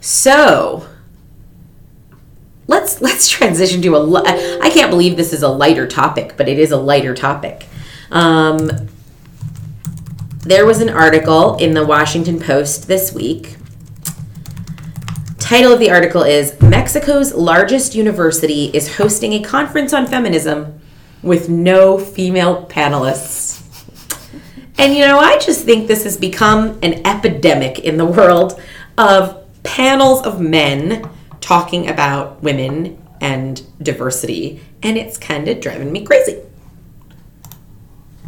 So 0.00 0.86
let's 2.66 3.00
let's 3.00 3.28
transition 3.36 3.82
to 3.82 3.96
a. 3.96 3.98
li- 3.98 4.58
I 4.62 4.70
can't 4.70 4.90
believe 4.90 5.16
this 5.16 5.32
is 5.32 5.42
a 5.42 5.48
lighter 5.48 5.86
topic, 5.86 6.34
but 6.36 6.48
it 6.48 6.58
is 6.58 6.70
a 6.70 6.76
lighter 6.76 7.14
topic. 7.14 7.66
Um, 8.10 8.70
there 10.46 10.64
was 10.64 10.80
an 10.80 10.88
article 10.88 11.56
in 11.56 11.74
the 11.74 11.84
Washington 11.84 12.38
Post 12.38 12.86
this 12.86 13.12
week. 13.12 13.56
Title 15.38 15.72
of 15.72 15.80
the 15.80 15.90
article 15.90 16.22
is 16.22 16.60
Mexico's 16.60 17.34
largest 17.34 17.96
university 17.96 18.66
is 18.66 18.96
hosting 18.96 19.32
a 19.32 19.42
conference 19.42 19.92
on 19.92 20.06
feminism 20.06 20.80
with 21.20 21.48
no 21.48 21.98
female 21.98 22.64
panelists. 22.66 23.60
And 24.78 24.94
you 24.94 25.00
know, 25.00 25.18
I 25.18 25.36
just 25.38 25.64
think 25.64 25.88
this 25.88 26.04
has 26.04 26.16
become 26.16 26.78
an 26.80 27.04
epidemic 27.04 27.80
in 27.80 27.96
the 27.96 28.06
world 28.06 28.60
of 28.96 29.44
panels 29.64 30.24
of 30.24 30.40
men 30.40 31.10
talking 31.40 31.88
about 31.88 32.40
women 32.40 33.02
and 33.20 33.62
diversity, 33.82 34.60
and 34.84 34.96
it's 34.96 35.18
kind 35.18 35.48
of 35.48 35.60
driving 35.60 35.90
me 35.90 36.04
crazy. 36.04 36.45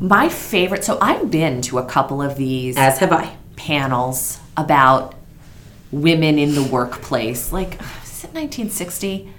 My 0.01 0.29
favorite, 0.29 0.85
so 0.85 0.99
I've 1.01 1.31
been 1.31 1.61
to 1.63 1.79
a 1.79 1.85
couple 1.85 2.23
of 2.23 2.37
these 2.37 2.77
As 2.77 2.99
have 2.99 3.13
I. 3.13 3.37
panels 3.57 4.41
about 4.57 5.15
women 5.91 6.39
in 6.39 6.55
the 6.55 6.63
workplace. 6.63 7.53
Like, 7.53 7.75
is 8.05 8.25
it 8.25 8.35
1960? 8.35 9.33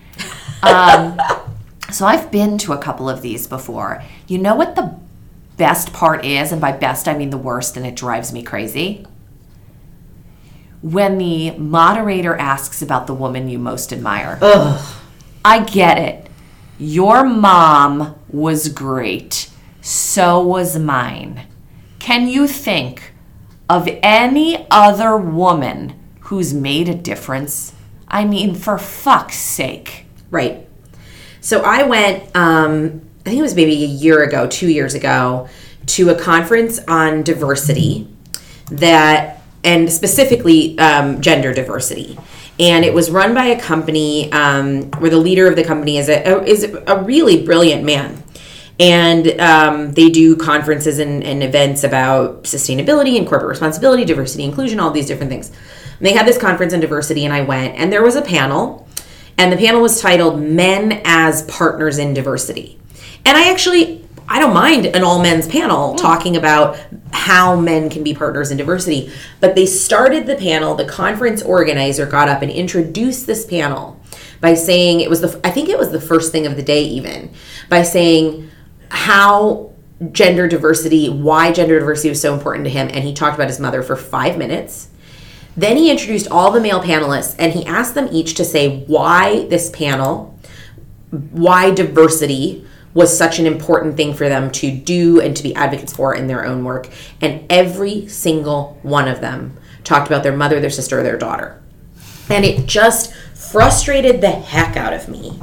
Um, 0.64 1.20
so 1.92 2.06
I've 2.06 2.32
been 2.32 2.58
to 2.60 2.74
a 2.74 2.78
couple 2.78 3.10
of 3.10 3.22
these 3.22 3.48
before. 3.48 4.04
You 4.28 4.38
know 4.38 4.56
what 4.56 4.76
the 4.76 4.96
best 5.58 5.94
part 5.94 6.26
is? 6.26 6.52
And 6.52 6.60
by 6.60 6.72
best, 6.74 7.08
I 7.08 7.18
mean 7.18 7.30
the 7.30 7.38
worst, 7.38 7.78
and 7.78 7.86
it 7.86 7.96
drives 7.96 8.34
me 8.34 8.44
crazy. 8.44 9.06
When 10.82 11.18
the 11.18 11.52
moderator 11.52 12.36
asks 12.36 12.82
about 12.82 13.08
the 13.08 13.14
woman 13.14 13.50
you 13.50 13.60
most 13.60 13.92
admire. 13.94 14.40
Ugh. 14.42 14.96
I 15.44 15.64
get 15.64 15.98
it. 15.98 16.30
Your 16.78 17.26
mom 17.26 18.16
was 18.30 18.70
great. 18.70 19.50
So 19.82 20.42
was 20.42 20.78
mine. 20.78 21.48
Can 22.00 22.28
you 22.28 22.48
think 22.48 23.14
of 23.70 23.88
any 24.02 24.68
other 24.72 25.16
woman 25.16 25.94
who's 26.22 26.54
made 26.54 26.90
a 26.90 26.96
difference? 26.96 27.74
I 28.08 28.26
mean, 28.26 28.56
for 28.56 28.78
fuck's 28.78 29.38
sake. 29.38 30.06
Right. 30.32 30.68
So 31.42 31.62
I 31.62 31.84
went, 31.84 32.36
um, 32.36 33.02
I 33.22 33.30
think 33.30 33.40
it 33.40 33.42
was 33.42 33.56
maybe 33.56 33.84
a 33.84 33.88
year 33.88 34.24
ago, 34.24 34.48
two 34.48 34.70
years 34.70 34.94
ago, 34.94 35.48
to 35.88 36.10
a 36.10 36.16
conference 36.16 36.80
on 36.88 37.24
diversity 37.24 38.08
that, 38.72 39.42
and 39.64 39.92
specifically 39.92 40.78
um, 40.80 41.22
gender 41.22 41.54
diversity. 41.54 42.18
And 42.60 42.84
it 42.84 42.94
was 42.94 43.10
run 43.10 43.34
by 43.34 43.46
a 43.46 43.60
company 43.60 44.32
um, 44.32 44.92
where 45.00 45.10
the 45.10 45.18
leader 45.18 45.48
of 45.48 45.56
the 45.56 45.64
company 45.64 45.98
is 45.98 46.10
a, 46.10 46.44
is 46.44 46.64
a 46.64 47.02
really 47.04 47.44
brilliant 47.44 47.84
man. 47.84 48.22
And 48.80 49.40
um, 49.42 49.92
they 49.92 50.10
do 50.10 50.38
conferences 50.38 51.00
and, 51.00 51.24
and 51.24 51.44
events 51.44 51.84
about 51.84 52.44
sustainability 52.44 53.18
and 53.18 53.28
corporate 53.28 53.50
responsibility, 53.50 54.06
diversity, 54.06 54.44
inclusion, 54.44 54.80
all 54.80 54.92
these 54.92 55.08
different 55.08 55.32
things. 55.32 55.50
And 55.50 56.08
they 56.08 56.14
had 56.14 56.26
this 56.26 56.38
conference 56.38 56.74
on 56.74 56.80
diversity, 56.80 57.26
and 57.26 57.34
I 57.34 57.42
went, 57.42 57.76
and 57.76 57.92
there 57.92 58.04
was 58.04 58.16
a 58.16 58.22
panel 58.22 58.88
and 59.40 59.54
the 59.54 59.58
panel 59.58 59.82
was 59.82 60.02
titled 60.02 60.42
Men 60.42 61.02
as 61.06 61.44
Partners 61.44 61.98
in 61.98 62.14
Diversity. 62.14 62.78
And 63.26 63.38
I 63.38 63.50
actually 63.50 64.06
I 64.28 64.38
don't 64.38 64.54
mind 64.54 64.86
an 64.86 65.02
all 65.02 65.22
men's 65.24 65.48
panel 65.48 65.96
talking 65.96 66.36
about 66.36 66.78
how 67.12 67.60
men 67.60 67.90
can 67.90 68.04
be 68.04 68.14
partners 68.14 68.52
in 68.52 68.58
diversity, 68.58 69.12
but 69.40 69.56
they 69.56 69.66
started 69.66 70.28
the 70.28 70.36
panel, 70.36 70.76
the 70.76 70.86
conference 70.86 71.42
organizer 71.42 72.06
got 72.06 72.30
up 72.30 72.44
and 72.44 72.52
introduced 72.52 73.26
this 73.26 73.44
panel 73.46 74.00
by 74.40 74.54
saying 74.54 75.00
it 75.00 75.10
was 75.10 75.22
the 75.22 75.40
I 75.44 75.52
think 75.52 75.70
it 75.70 75.80
was 75.80 75.92
the 75.92 76.02
first 76.02 76.34
thing 76.34 76.46
of 76.46 76.58
the 76.58 76.62
day 76.62 76.84
even 76.84 77.32
by 77.70 77.82
saying 77.84 78.52
how 78.90 79.72
gender 80.12 80.48
diversity, 80.48 81.10
why 81.10 81.52
gender 81.52 81.80
diversity 81.80 82.10
was 82.10 82.22
so 82.22 82.34
important 82.34 82.66
to 82.66 82.72
him 82.72 82.88
and 82.92 83.04
he 83.04 83.14
talked 83.14 83.36
about 83.36 83.50
his 83.50 83.60
mother 83.60 83.84
for 83.84 83.96
5 83.96 84.38
minutes. 84.38 84.90
Then 85.58 85.76
he 85.78 85.92
introduced 85.92 86.30
all 86.32 86.52
the 86.52 86.62
male 86.62 86.82
panelists 86.82 87.36
and 87.38 87.52
he 87.52 87.66
asked 87.66 87.96
them 87.96 88.08
each 88.12 88.36
to 88.36 88.46
say 88.46 88.84
why 88.86 89.46
this 89.48 89.70
panel, 89.72 90.40
why 91.10 91.72
diversity 91.72 92.66
was 92.94 93.16
such 93.16 93.40
an 93.40 93.46
important 93.46 93.98
thing 93.98 94.14
for 94.14 94.30
them 94.30 94.52
to 94.52 94.72
do 94.72 95.20
and 95.20 95.36
to 95.36 95.44
be 95.44 95.56
advocates 95.56 95.94
for 95.94 96.16
in 96.16 96.28
their 96.28 96.46
own 96.46 96.64
work. 96.64 96.90
And 97.22 97.46
every 97.50 98.08
single 98.08 98.80
one 98.84 99.08
of 99.08 99.22
them 99.22 99.58
talked 99.84 100.08
about 100.08 100.24
their 100.24 100.36
mother, 100.36 100.60
their 100.60 100.70
sister, 100.70 101.00
or 101.00 101.04
their 101.04 101.18
daughter. 101.18 101.62
And 102.30 102.46
it 102.46 102.66
just 102.66 103.14
frustrated 103.36 104.22
the 104.22 104.32
heck 104.32 104.76
out 104.76 104.94
of 104.94 105.08
me. 105.08 105.40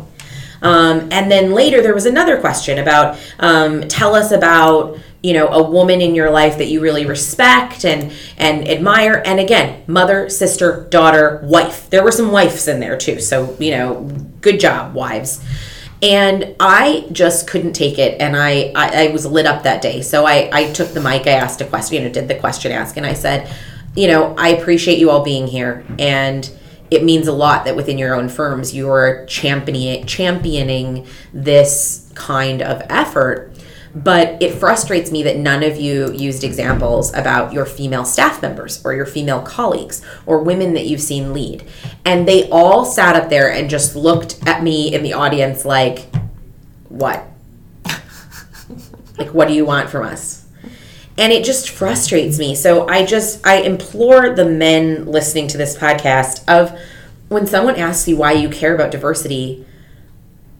Um, 0.66 1.08
and 1.12 1.30
then 1.30 1.52
later 1.52 1.80
there 1.80 1.94
was 1.94 2.06
another 2.06 2.40
question 2.40 2.78
about 2.78 3.18
um, 3.38 3.86
tell 3.86 4.16
us 4.16 4.32
about 4.32 4.98
you 5.22 5.32
know 5.32 5.46
a 5.48 5.62
woman 5.62 6.00
in 6.00 6.14
your 6.14 6.30
life 6.30 6.58
that 6.58 6.66
you 6.66 6.80
really 6.80 7.06
respect 7.06 7.84
and 7.84 8.12
and 8.36 8.68
admire. 8.68 9.22
And 9.24 9.38
again 9.38 9.84
mother 9.86 10.28
sister 10.28 10.88
daughter 10.90 11.40
wife. 11.44 11.88
There 11.90 12.02
were 12.02 12.10
some 12.10 12.32
wives 12.32 12.66
in 12.66 12.80
there 12.80 12.96
too. 12.96 13.20
So 13.20 13.56
you 13.60 13.70
know 13.72 14.10
good 14.40 14.58
job 14.58 14.94
wives. 14.94 15.44
And 16.02 16.54
i 16.60 17.06
just 17.12 17.48
couldn't 17.48 17.72
take 17.72 17.98
it. 17.98 18.20
And 18.20 18.36
i 18.36 18.72
i, 18.74 19.04
I 19.04 19.12
was 19.12 19.24
lit 19.24 19.46
up 19.46 19.62
that 19.62 19.82
day. 19.82 20.02
So 20.02 20.26
I, 20.26 20.50
I 20.52 20.72
took 20.72 20.92
the 20.92 21.00
mic. 21.00 21.28
I 21.28 21.32
asked 21.32 21.60
a 21.60 21.64
question 21.64 21.96
you 21.96 22.08
know 22.08 22.12
did 22.12 22.26
the 22.26 22.34
question 22.34 22.72
ask. 22.72 22.96
And 22.96 23.06
i 23.06 23.14
said 23.14 23.48
you 23.94 24.08
know 24.08 24.34
i 24.36 24.48
appreciate 24.48 24.98
you 24.98 25.10
all 25.10 25.22
being 25.22 25.46
here. 25.46 25.84
And 25.98 26.50
it 26.90 27.04
means 27.04 27.26
a 27.26 27.32
lot 27.32 27.64
that 27.64 27.76
within 27.76 27.98
your 27.98 28.14
own 28.14 28.28
firms 28.28 28.74
you're 28.74 29.24
championing 29.26 30.06
championing 30.06 31.06
this 31.32 32.10
kind 32.14 32.62
of 32.62 32.82
effort. 32.88 33.52
But 33.94 34.42
it 34.42 34.52
frustrates 34.54 35.10
me 35.10 35.22
that 35.22 35.38
none 35.38 35.62
of 35.62 35.78
you 35.78 36.12
used 36.12 36.44
examples 36.44 37.14
about 37.14 37.54
your 37.54 37.64
female 37.64 38.04
staff 38.04 38.42
members 38.42 38.84
or 38.84 38.92
your 38.92 39.06
female 39.06 39.40
colleagues 39.40 40.02
or 40.26 40.42
women 40.42 40.74
that 40.74 40.86
you've 40.86 41.00
seen 41.00 41.32
lead. 41.32 41.64
And 42.04 42.28
they 42.28 42.46
all 42.50 42.84
sat 42.84 43.16
up 43.16 43.30
there 43.30 43.50
and 43.50 43.70
just 43.70 43.96
looked 43.96 44.46
at 44.46 44.62
me 44.62 44.94
in 44.94 45.02
the 45.02 45.14
audience 45.14 45.64
like 45.64 46.06
what? 46.88 47.24
Like 49.18 49.32
what 49.32 49.48
do 49.48 49.54
you 49.54 49.64
want 49.64 49.88
from 49.88 50.04
us 50.04 50.45
and 51.18 51.32
it 51.32 51.44
just 51.44 51.70
frustrates 51.70 52.38
me. 52.38 52.54
So 52.54 52.88
i 52.88 53.04
just 53.04 53.46
i 53.46 53.56
implore 53.56 54.34
the 54.34 54.44
men 54.44 55.06
listening 55.06 55.48
to 55.48 55.58
this 55.58 55.76
podcast 55.76 56.44
of 56.48 56.78
when 57.28 57.46
someone 57.46 57.76
asks 57.76 58.06
you 58.06 58.16
why 58.16 58.32
you 58.32 58.48
care 58.48 58.74
about 58.74 58.90
diversity 58.90 59.66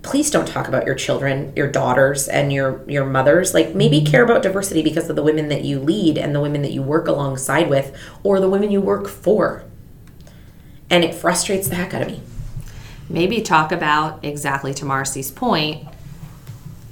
please 0.06 0.30
don't 0.30 0.46
talk 0.46 0.68
about 0.68 0.86
your 0.86 0.94
children 0.94 1.52
your 1.56 1.66
daughters 1.66 2.28
and 2.28 2.52
your 2.52 2.88
your 2.88 3.04
mothers. 3.04 3.52
Like 3.52 3.75
maybe 3.75 4.00
care 4.02 4.25
about 4.25 4.42
diversity 4.42 4.80
because 4.80 5.10
of 5.10 5.16
the 5.16 5.22
women 5.22 5.48
that 5.48 5.64
you 5.64 5.80
lead 5.80 6.16
and 6.16 6.34
the 6.34 6.40
women 6.40 6.62
that 6.62 6.72
you 6.72 6.80
work 6.80 7.08
alongside 7.08 7.68
with 7.68 7.94
or 8.22 8.38
the 8.38 8.48
women 8.48 8.70
you 8.70 8.80
work 8.80 9.08
for. 9.08 9.64
And 10.88 11.02
it 11.02 11.14
frustrates 11.14 11.68
the 11.68 11.75
heck 11.75 11.92
out 11.92 12.02
of 12.02 12.08
me. 12.08 12.22
Maybe 13.08 13.42
talk 13.42 13.72
about 13.72 14.25
exactly 14.25 14.72
to 14.75 14.84
Marcy's 14.84 15.32
point 15.32 15.88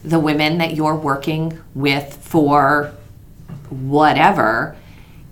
the 0.03 0.19
women 0.19 0.59
that 0.59 0.75
you're 0.75 0.97
working 0.97 1.59
with 1.75 2.17
for 2.17 2.93
whatever 3.89 4.77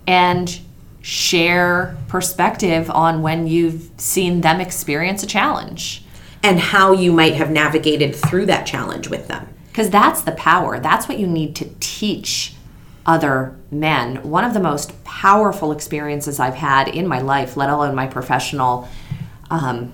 and 0.07 0.59
share 1.01 1.97
perspective 2.07 2.89
on 2.89 3.21
when 3.21 3.47
you've 3.47 3.89
seen 3.97 4.41
them 4.41 4.61
experience 4.61 5.21
a 5.23 5.27
challenge. 5.27 6.03
And 6.41 6.59
how 6.59 6.91
you 6.91 7.13
might 7.13 7.35
have 7.35 7.49
navigated 7.49 8.15
through 8.15 8.47
that 8.47 8.65
challenge 8.65 9.07
with 9.07 9.29
them. 9.29 9.47
Because 9.67 9.89
that's 9.89 10.21
the 10.21 10.33
power. 10.33 10.77
That's 10.77 11.07
what 11.07 11.17
you 11.17 11.25
need 11.25 11.55
to 11.55 11.69
teach 11.79 12.55
other 13.05 13.55
men. 13.71 14.17
One 14.23 14.43
of 14.43 14.53
the 14.53 14.59
most 14.59 15.03
powerful 15.03 15.71
experiences 15.71 16.39
I've 16.39 16.55
had 16.55 16.89
in 16.89 17.07
my 17.07 17.19
life, 17.19 17.55
let 17.55 17.69
alone 17.69 17.95
my 17.95 18.07
professional 18.07 18.89
um, 19.49 19.93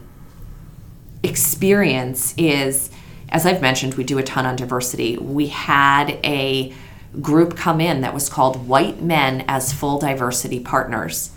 experience, 1.23 2.33
is 2.37 2.89
as 3.31 3.45
I've 3.45 3.61
mentioned, 3.61 3.93
we 3.93 4.03
do 4.03 4.17
a 4.17 4.23
ton 4.23 4.45
on 4.45 4.55
diversity. 4.55 5.17
We 5.17 5.47
had 5.47 6.19
a 6.23 6.73
group 7.21 7.55
come 7.57 7.81
in 7.81 8.01
that 8.01 8.13
was 8.13 8.29
called 8.29 8.67
White 8.67 9.01
Men 9.01 9.43
as 9.47 9.73
Full 9.73 9.99
Diversity 9.99 10.59
Partners. 10.59 11.31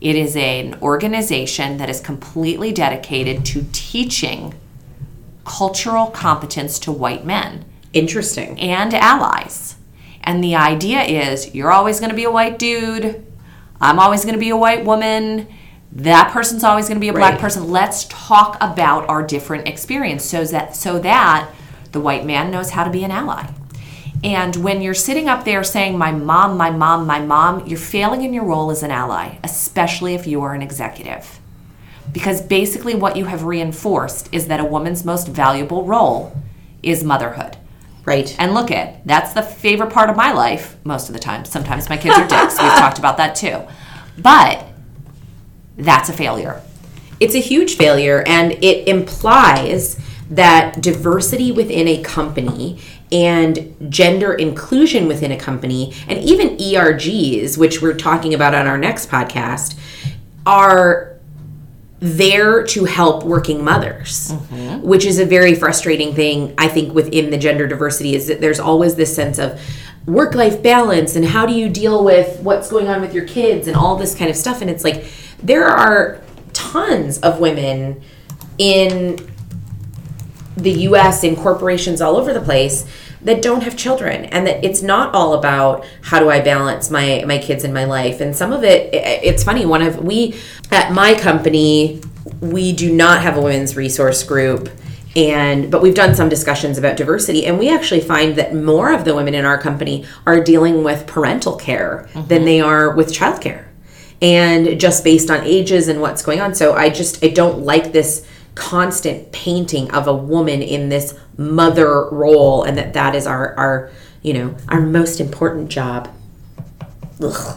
It 0.00 0.14
is 0.14 0.36
an 0.36 0.78
organization 0.80 1.78
that 1.78 1.90
is 1.90 2.00
completely 2.00 2.72
dedicated 2.72 3.44
to 3.46 3.66
teaching 3.72 4.54
cultural 5.44 6.06
competence 6.06 6.78
to 6.80 6.92
white 6.92 7.24
men 7.24 7.64
Interesting. 7.92 8.60
and 8.60 8.94
allies. 8.94 9.76
And 10.22 10.44
the 10.44 10.54
idea 10.54 11.00
is 11.02 11.54
you're 11.54 11.72
always 11.72 11.98
going 12.00 12.10
to 12.10 12.16
be 12.16 12.24
a 12.24 12.30
white 12.30 12.58
dude. 12.58 13.24
I'm 13.80 13.98
always 13.98 14.22
going 14.24 14.34
to 14.34 14.40
be 14.40 14.50
a 14.50 14.56
white 14.56 14.84
woman. 14.84 15.48
That 15.92 16.30
person's 16.32 16.64
always 16.64 16.86
going 16.86 16.96
to 16.96 17.00
be 17.00 17.08
a 17.08 17.12
black 17.12 17.32
Right. 17.32 17.40
person. 17.40 17.70
Let's 17.70 18.04
talk 18.08 18.56
about 18.60 19.08
our 19.08 19.22
different 19.22 19.66
experience 19.66 20.24
so 20.24 20.44
that 20.44 20.76
so 20.76 20.98
that 21.00 21.48
the 21.92 22.00
white 22.00 22.26
man 22.26 22.50
knows 22.50 22.70
how 22.70 22.84
to 22.84 22.90
be 22.90 23.04
an 23.04 23.10
ally. 23.10 23.46
And 24.24 24.56
when 24.56 24.82
you're 24.82 24.94
sitting 24.94 25.28
up 25.28 25.44
there 25.44 25.62
saying 25.62 25.96
my 25.96 26.10
mom, 26.10 26.56
my 26.56 26.70
mom, 26.70 27.06
my 27.06 27.20
mom, 27.20 27.66
you're 27.66 27.78
failing 27.78 28.24
in 28.24 28.32
your 28.32 28.44
role 28.44 28.70
as 28.70 28.82
an 28.82 28.90
ally, 28.90 29.38
especially 29.44 30.14
if 30.14 30.26
you 30.26 30.42
are 30.42 30.54
an 30.54 30.62
executive. 30.62 31.38
Because 32.12 32.42
basically 32.42 32.94
what 32.94 33.16
you 33.16 33.26
have 33.26 33.44
reinforced 33.44 34.28
is 34.32 34.48
that 34.48 34.60
a 34.60 34.64
woman's 34.64 35.04
most 35.04 35.28
valuable 35.28 35.84
role 35.84 36.36
is 36.82 37.04
motherhood. 37.04 37.56
Right. 38.04 38.34
And 38.38 38.54
look 38.54 38.70
at 38.70 39.06
that's 39.06 39.34
the 39.34 39.42
favorite 39.42 39.92
part 39.92 40.08
of 40.08 40.16
my 40.16 40.32
life 40.32 40.76
most 40.82 41.08
of 41.08 41.12
the 41.12 41.20
time. 41.20 41.44
Sometimes 41.44 41.90
my 41.90 41.98
kids 41.98 42.16
are 42.16 42.26
dicks. 42.26 42.60
We've 42.60 42.72
talked 42.78 42.98
about 42.98 43.18
that 43.18 43.36
too. 43.36 43.62
But 44.16 44.64
that's 45.76 46.08
a 46.08 46.14
failure. 46.14 46.62
It's 47.20 47.34
a 47.34 47.40
huge 47.40 47.76
failure, 47.76 48.22
and 48.26 48.52
it 48.52 48.88
implies 48.88 50.00
that 50.30 50.80
diversity 50.80 51.52
within 51.52 51.88
a 51.88 52.02
company 52.02 52.80
and 53.10 53.74
gender 53.88 54.34
inclusion 54.34 55.08
within 55.08 55.32
a 55.32 55.38
company, 55.38 55.94
and 56.06 56.18
even 56.18 56.56
ERGs, 56.56 57.56
which 57.56 57.80
we're 57.80 57.96
talking 57.96 58.34
about 58.34 58.54
on 58.54 58.66
our 58.66 58.78
next 58.78 59.08
podcast, 59.08 59.78
are 60.46 61.14
there 62.00 62.62
to 62.62 62.84
help 62.84 63.24
working 63.24 63.64
mothers 63.64 64.30
mm-hmm. 64.30 64.86
which 64.86 65.04
is 65.04 65.18
a 65.18 65.24
very 65.24 65.52
frustrating 65.56 66.14
thing 66.14 66.54
i 66.56 66.68
think 66.68 66.94
within 66.94 67.30
the 67.30 67.36
gender 67.36 67.66
diversity 67.66 68.14
is 68.14 68.28
that 68.28 68.40
there's 68.40 68.60
always 68.60 68.94
this 68.94 69.12
sense 69.12 69.36
of 69.36 69.60
work 70.08 70.34
life 70.34 70.62
balance 70.62 71.16
and 71.16 71.24
how 71.24 71.44
do 71.44 71.52
you 71.52 71.68
deal 71.68 72.02
with 72.02 72.40
what's 72.40 72.70
going 72.70 72.88
on 72.88 73.00
with 73.00 73.12
your 73.12 73.26
kids 73.26 73.68
and 73.68 73.76
all 73.76 73.96
this 73.96 74.14
kind 74.14 74.30
of 74.30 74.36
stuff. 74.36 74.62
And 74.62 74.70
it's 74.70 74.82
like 74.82 75.04
there 75.42 75.66
are 75.66 76.20
tons 76.54 77.18
of 77.18 77.38
women 77.40 78.00
in 78.56 79.18
the 80.62 80.72
US 80.88 81.24
and 81.24 81.36
corporations 81.36 82.00
all 82.00 82.16
over 82.16 82.32
the 82.32 82.40
place 82.40 82.86
that 83.22 83.42
don't 83.42 83.62
have 83.62 83.76
children 83.76 84.24
and 84.26 84.46
that 84.46 84.64
it's 84.64 84.82
not 84.82 85.14
all 85.14 85.34
about 85.34 85.84
how 86.02 86.18
do 86.18 86.30
I 86.30 86.40
balance 86.40 86.90
my 86.90 87.24
my 87.26 87.38
kids 87.38 87.64
in 87.64 87.72
my 87.72 87.84
life 87.84 88.20
and 88.20 88.34
some 88.34 88.52
of 88.52 88.64
it 88.64 88.90
it's 88.92 89.42
funny 89.42 89.66
one 89.66 89.82
of 89.82 90.04
we 90.04 90.36
at 90.70 90.92
my 90.92 91.14
company 91.14 92.00
we 92.40 92.72
do 92.72 92.92
not 92.92 93.22
have 93.22 93.36
a 93.36 93.40
women's 93.40 93.76
resource 93.76 94.22
group 94.22 94.68
and 95.16 95.70
but 95.70 95.82
we've 95.82 95.94
done 95.94 96.14
some 96.14 96.28
discussions 96.28 96.78
about 96.78 96.96
diversity 96.96 97.46
and 97.46 97.58
we 97.58 97.68
actually 97.68 98.00
find 98.00 98.36
that 98.36 98.54
more 98.54 98.92
of 98.92 99.04
the 99.04 99.14
women 99.14 99.34
in 99.34 99.44
our 99.44 99.58
company 99.58 100.06
are 100.26 100.42
dealing 100.42 100.84
with 100.84 101.06
parental 101.06 101.56
care 101.56 102.08
than 102.14 102.24
mm-hmm. 102.24 102.44
they 102.44 102.60
are 102.60 102.94
with 102.94 103.08
childcare 103.12 103.68
and 104.20 104.80
just 104.80 105.04
based 105.04 105.30
on 105.30 105.44
ages 105.44 105.88
and 105.88 106.00
what's 106.00 106.22
going 106.22 106.40
on. 106.40 106.54
So 106.54 106.74
I 106.74 106.90
just 106.90 107.24
I 107.24 107.28
don't 107.28 107.60
like 107.60 107.92
this 107.92 108.26
constant 108.58 109.30
painting 109.30 109.88
of 109.92 110.08
a 110.08 110.12
woman 110.12 110.60
in 110.60 110.88
this 110.88 111.14
mother 111.36 112.08
role 112.10 112.64
and 112.64 112.76
that 112.76 112.92
that 112.92 113.14
is 113.14 113.24
our 113.24 113.54
our 113.54 113.90
you 114.20 114.34
know 114.34 114.54
our 114.68 114.80
most 114.80 115.20
important 115.20 115.70
job. 115.70 116.12
Ugh. 117.22 117.56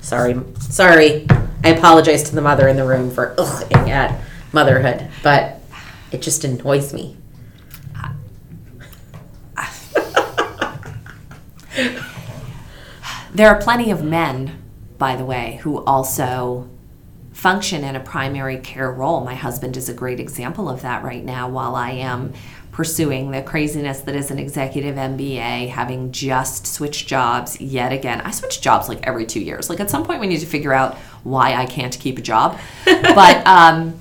Sorry, 0.00 0.40
sorry. 0.58 1.26
I 1.62 1.68
apologize 1.68 2.22
to 2.24 2.34
the 2.34 2.40
mother 2.40 2.66
in 2.66 2.76
the 2.76 2.86
room 2.86 3.10
for 3.10 3.34
ugh 3.36 3.70
at 3.72 4.18
motherhood, 4.52 5.06
but 5.22 5.60
it 6.10 6.22
just 6.22 6.44
annoys 6.44 6.94
me. 6.94 7.16
There 13.34 13.48
are 13.48 13.60
plenty 13.60 13.90
of 13.90 14.02
men, 14.02 14.60
by 14.96 15.14
the 15.14 15.24
way, 15.24 15.60
who 15.62 15.84
also 15.84 16.68
function 17.38 17.84
in 17.84 17.94
a 17.94 18.00
primary 18.00 18.58
care 18.58 18.90
role. 18.90 19.20
My 19.20 19.36
husband 19.36 19.76
is 19.76 19.88
a 19.88 19.94
great 19.94 20.18
example 20.18 20.68
of 20.68 20.82
that 20.82 21.04
right 21.04 21.24
now 21.24 21.48
while 21.48 21.76
I 21.76 21.92
am 21.92 22.32
pursuing 22.72 23.30
the 23.30 23.42
craziness 23.42 24.00
that 24.00 24.16
is 24.16 24.32
an 24.32 24.40
executive 24.40 24.96
MBA, 24.96 25.68
having 25.68 26.10
just 26.10 26.66
switched 26.66 27.06
jobs 27.06 27.60
yet 27.60 27.92
again. 27.92 28.20
I 28.22 28.32
switch 28.32 28.60
jobs 28.60 28.88
like 28.88 29.06
every 29.06 29.24
two 29.24 29.38
years. 29.38 29.70
Like 29.70 29.78
at 29.78 29.88
some 29.88 30.02
point, 30.02 30.20
we 30.20 30.26
need 30.26 30.40
to 30.40 30.46
figure 30.46 30.72
out 30.72 30.96
why 31.22 31.54
I 31.54 31.64
can't 31.66 31.96
keep 32.00 32.18
a 32.18 32.22
job. 32.22 32.58
but, 32.84 33.46
um, 33.46 33.94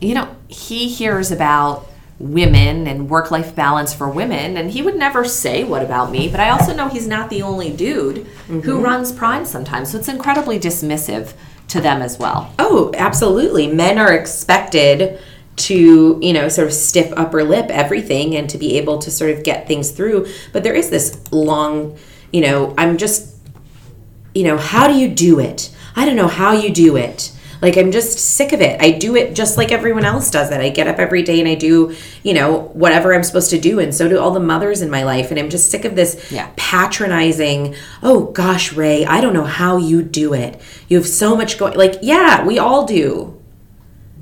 you 0.00 0.14
know, 0.14 0.34
he 0.48 0.88
hears 0.88 1.30
about 1.30 1.86
women 2.18 2.88
and 2.88 3.08
work 3.08 3.30
life 3.30 3.54
balance 3.54 3.94
for 3.94 4.08
women, 4.08 4.56
and 4.56 4.72
he 4.72 4.82
would 4.82 4.96
never 4.96 5.24
say, 5.24 5.62
What 5.62 5.82
about 5.82 6.10
me? 6.10 6.28
But 6.28 6.40
I 6.40 6.50
also 6.50 6.74
know 6.74 6.88
he's 6.88 7.06
not 7.06 7.30
the 7.30 7.42
only 7.42 7.72
dude 7.72 8.26
who 8.48 8.80
runs 8.80 9.12
Prime 9.12 9.44
sometimes. 9.44 9.92
So 9.92 9.98
it's 9.98 10.08
incredibly 10.08 10.58
dismissive 10.58 11.34
to 11.68 11.80
them 11.80 12.02
as 12.02 12.18
well. 12.18 12.52
Oh, 12.58 12.92
absolutely. 12.96 13.66
Men 13.66 13.98
are 13.98 14.12
expected 14.12 15.20
to, 15.56 16.18
you 16.22 16.32
know, 16.32 16.48
sort 16.48 16.68
of 16.68 16.74
stiff 16.74 17.12
upper 17.16 17.42
lip 17.42 17.66
everything 17.70 18.36
and 18.36 18.48
to 18.50 18.58
be 18.58 18.76
able 18.78 18.98
to 18.98 19.10
sort 19.10 19.30
of 19.30 19.42
get 19.42 19.66
things 19.66 19.90
through. 19.90 20.26
But 20.52 20.62
there 20.62 20.74
is 20.74 20.90
this 20.90 21.20
long, 21.32 21.98
you 22.32 22.42
know, 22.42 22.74
I'm 22.76 22.98
just, 22.98 23.34
you 24.34 24.44
know, 24.44 24.58
how 24.58 24.86
do 24.86 24.94
you 24.94 25.08
do 25.08 25.40
it? 25.40 25.74
I 25.94 26.04
don't 26.04 26.16
know 26.16 26.28
how 26.28 26.52
you 26.52 26.70
do 26.72 26.96
it. 26.96 27.32
Like, 27.66 27.76
I'm 27.76 27.90
just 27.90 28.16
sick 28.20 28.52
of 28.52 28.60
it. 28.60 28.80
I 28.80 28.92
do 28.92 29.16
it 29.16 29.34
just 29.34 29.56
like 29.56 29.72
everyone 29.72 30.04
else 30.04 30.30
does 30.30 30.52
it. 30.52 30.60
I 30.60 30.68
get 30.68 30.86
up 30.86 30.98
every 31.00 31.24
day 31.24 31.40
and 31.40 31.48
I 31.48 31.56
do, 31.56 31.96
you 32.22 32.32
know, 32.32 32.70
whatever 32.74 33.12
I'm 33.12 33.24
supposed 33.24 33.50
to 33.50 33.58
do. 33.58 33.80
And 33.80 33.92
so 33.92 34.08
do 34.08 34.20
all 34.20 34.30
the 34.30 34.38
mothers 34.38 34.82
in 34.82 34.88
my 34.88 35.02
life. 35.02 35.30
And 35.32 35.40
I'm 35.40 35.50
just 35.50 35.68
sick 35.68 35.84
of 35.84 35.96
this 35.96 36.30
Yeah. 36.30 36.48
patronizing, 36.54 37.74
oh 38.04 38.26
gosh, 38.26 38.72
Ray, 38.72 39.04
I 39.04 39.20
don't 39.20 39.34
know 39.34 39.44
how 39.44 39.78
you 39.78 40.02
do 40.02 40.32
it. 40.32 40.60
You 40.88 40.96
have 40.98 41.08
so 41.08 41.34
much 41.36 41.58
going. 41.58 41.74
Like, 41.76 41.96
yeah, 42.02 42.46
we 42.46 42.58
all 42.58 42.86
do. 42.86 43.34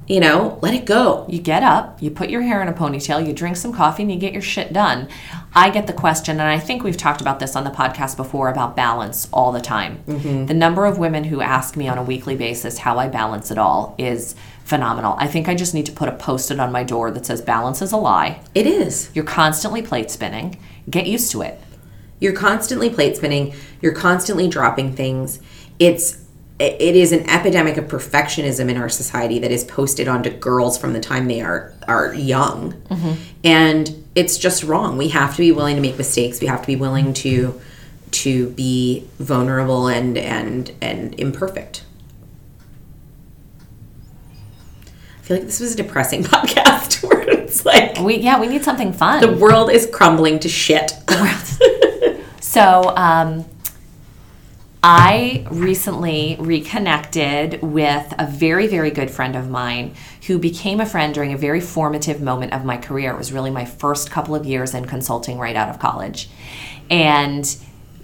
You 0.07 0.21
know, 0.21 0.59
let 0.61 0.75
it 0.75 0.85
go. 0.85 1.25
You 1.31 1.41
get 1.41 1.63
up, 1.63 2.03
you 2.03 2.11
put 2.11 2.29
your 2.29 2.43
hair 2.43 2.61
in 2.61 2.69
a 2.69 2.75
ponytail, 2.75 3.27
you 3.27 3.33
drink 3.33 3.57
some 3.57 3.73
coffee, 3.73 4.03
and 4.03 4.13
you 4.13 4.19
get 4.19 4.35
your 4.35 4.43
shit 4.43 4.73
done. 4.73 5.09
I 5.55 5.71
get 5.71 5.87
the 5.87 5.95
question, 5.95 6.41
and 6.41 6.49
I 6.49 6.59
think 6.59 6.83
we've 6.83 6.97
talked 6.97 7.23
about 7.23 7.39
this 7.41 7.57
on 7.57 7.65
the 7.65 7.71
podcast 7.71 8.17
before 8.17 8.51
about 8.51 8.77
balance 8.77 9.29
all 9.33 9.51
the 9.51 9.63
time. 9.63 10.03
Mm-hmm. 10.07 10.47
The 10.47 10.55
number 10.55 10.85
of 10.85 10.99
women 10.99 11.25
who 11.25 11.41
ask 11.41 11.75
me 11.77 11.89
on 11.89 11.97
a 11.97 12.03
weekly 12.03 12.37
basis 12.37 12.79
how 12.79 12.99
I 12.99 13.09
balance 13.09 13.51
it 13.51 13.57
all 13.57 13.95
is 13.97 14.35
phenomenal. 14.65 15.17
I 15.19 15.27
think 15.27 15.49
I 15.49 15.55
just 15.55 15.75
need 15.75 15.87
to 15.87 15.93
put 15.93 16.09
a 16.09 16.13
post 16.13 16.51
it 16.51 16.61
on 16.61 16.73
my 16.73 16.85
door 16.85 17.11
that 17.11 17.25
says 17.25 17.41
balance 17.41 17.81
is 17.81 17.93
a 17.93 17.97
lie. 17.97 18.41
It 18.55 18.67
is. 18.67 19.11
You're 19.15 19.25
constantly 19.25 19.81
plate 19.81 20.11
spinning. 20.11 20.59
Get 20.91 21.07
used 21.07 21.31
to 21.33 21.43
it. 21.43 21.61
You're 22.21 22.33
constantly 22.35 22.91
plate 22.91 23.17
spinning. 23.17 23.55
You're 23.81 23.95
constantly 23.95 24.49
dropping 24.49 24.95
things. 24.95 25.41
It's 25.79 26.24
it 26.59 26.95
is 26.95 27.11
an 27.13 27.29
epidemic 27.29 27.77
of 27.77 27.87
perfectionism 27.87 28.69
in 28.71 28.77
our 28.77 28.89
society 28.89 29.39
that 29.41 29.51
is 29.51 29.65
posted 29.65 30.07
onto 30.09 30.31
girls 30.31 30.79
from 30.79 30.93
the 30.93 31.01
time 31.01 31.27
they 31.29 31.41
are 31.41 31.73
are 31.89 32.15
young, 32.15 32.75
and 33.43 34.05
it's 34.15 34.39
just 34.39 34.63
wrong. 34.63 34.97
We 34.97 35.09
have 35.09 35.33
to 35.33 35.39
be 35.43 35.51
willing 35.53 35.75
to 35.77 35.83
make 35.83 35.99
mistakes. 35.99 36.41
We 36.41 36.47
have 36.47 36.61
to 36.61 36.67
be 36.67 36.77
willing 36.77 37.13
to 37.15 37.61
to 38.13 38.51
be 38.51 39.05
vulnerable 39.19 39.89
and 39.89 40.17
and 40.17 40.71
and 40.81 41.19
imperfect. 41.19 41.85
I 45.19 45.23
feel 45.27 45.37
like 45.39 45.47
this 45.47 45.59
was 45.61 45.75
a 45.75 45.77
depressing 45.77 46.23
podcast 46.25 47.03
where 47.09 47.23
it's 47.29 47.65
like 47.67 47.99
We 47.99 48.19
yeah, 48.19 48.39
we 48.41 48.47
need 48.47 48.63
something 48.63 48.93
fun. 48.93 49.21
the 49.21 49.33
world 49.37 49.71
is 49.71 49.89
crumbling 49.93 50.39
to 50.41 50.49
shit. 50.49 50.93
So, 52.41 52.93
um, 52.97 53.45
I 54.87 55.47
recently 55.51 56.37
reconnected 56.39 57.63
with 57.63 58.13
a 58.19 58.27
very, 58.27 58.67
very 58.67 58.91
good 58.91 59.11
friend 59.11 59.35
of 59.35 59.49
mine 59.49 59.95
who 60.27 60.39
became 60.39 60.79
a 60.79 60.85
friend 60.85 61.15
during 61.15 61.33
a 61.33 61.39
very 61.39 61.63
formative 61.63 62.21
moment 62.21 62.53
of 62.53 62.67
my 62.67 62.77
career. 62.77 63.11
It 63.13 63.17
was 63.17 63.33
really 63.33 63.51
my 63.51 63.65
first 63.65 64.11
couple 64.11 64.35
of 64.35 64.45
years 64.45 64.75
in 64.75 64.85
consulting 64.85 65.39
right 65.39 65.57
out 65.57 65.71
of 65.71 65.79
college. 65.79 66.29
And 66.91 67.47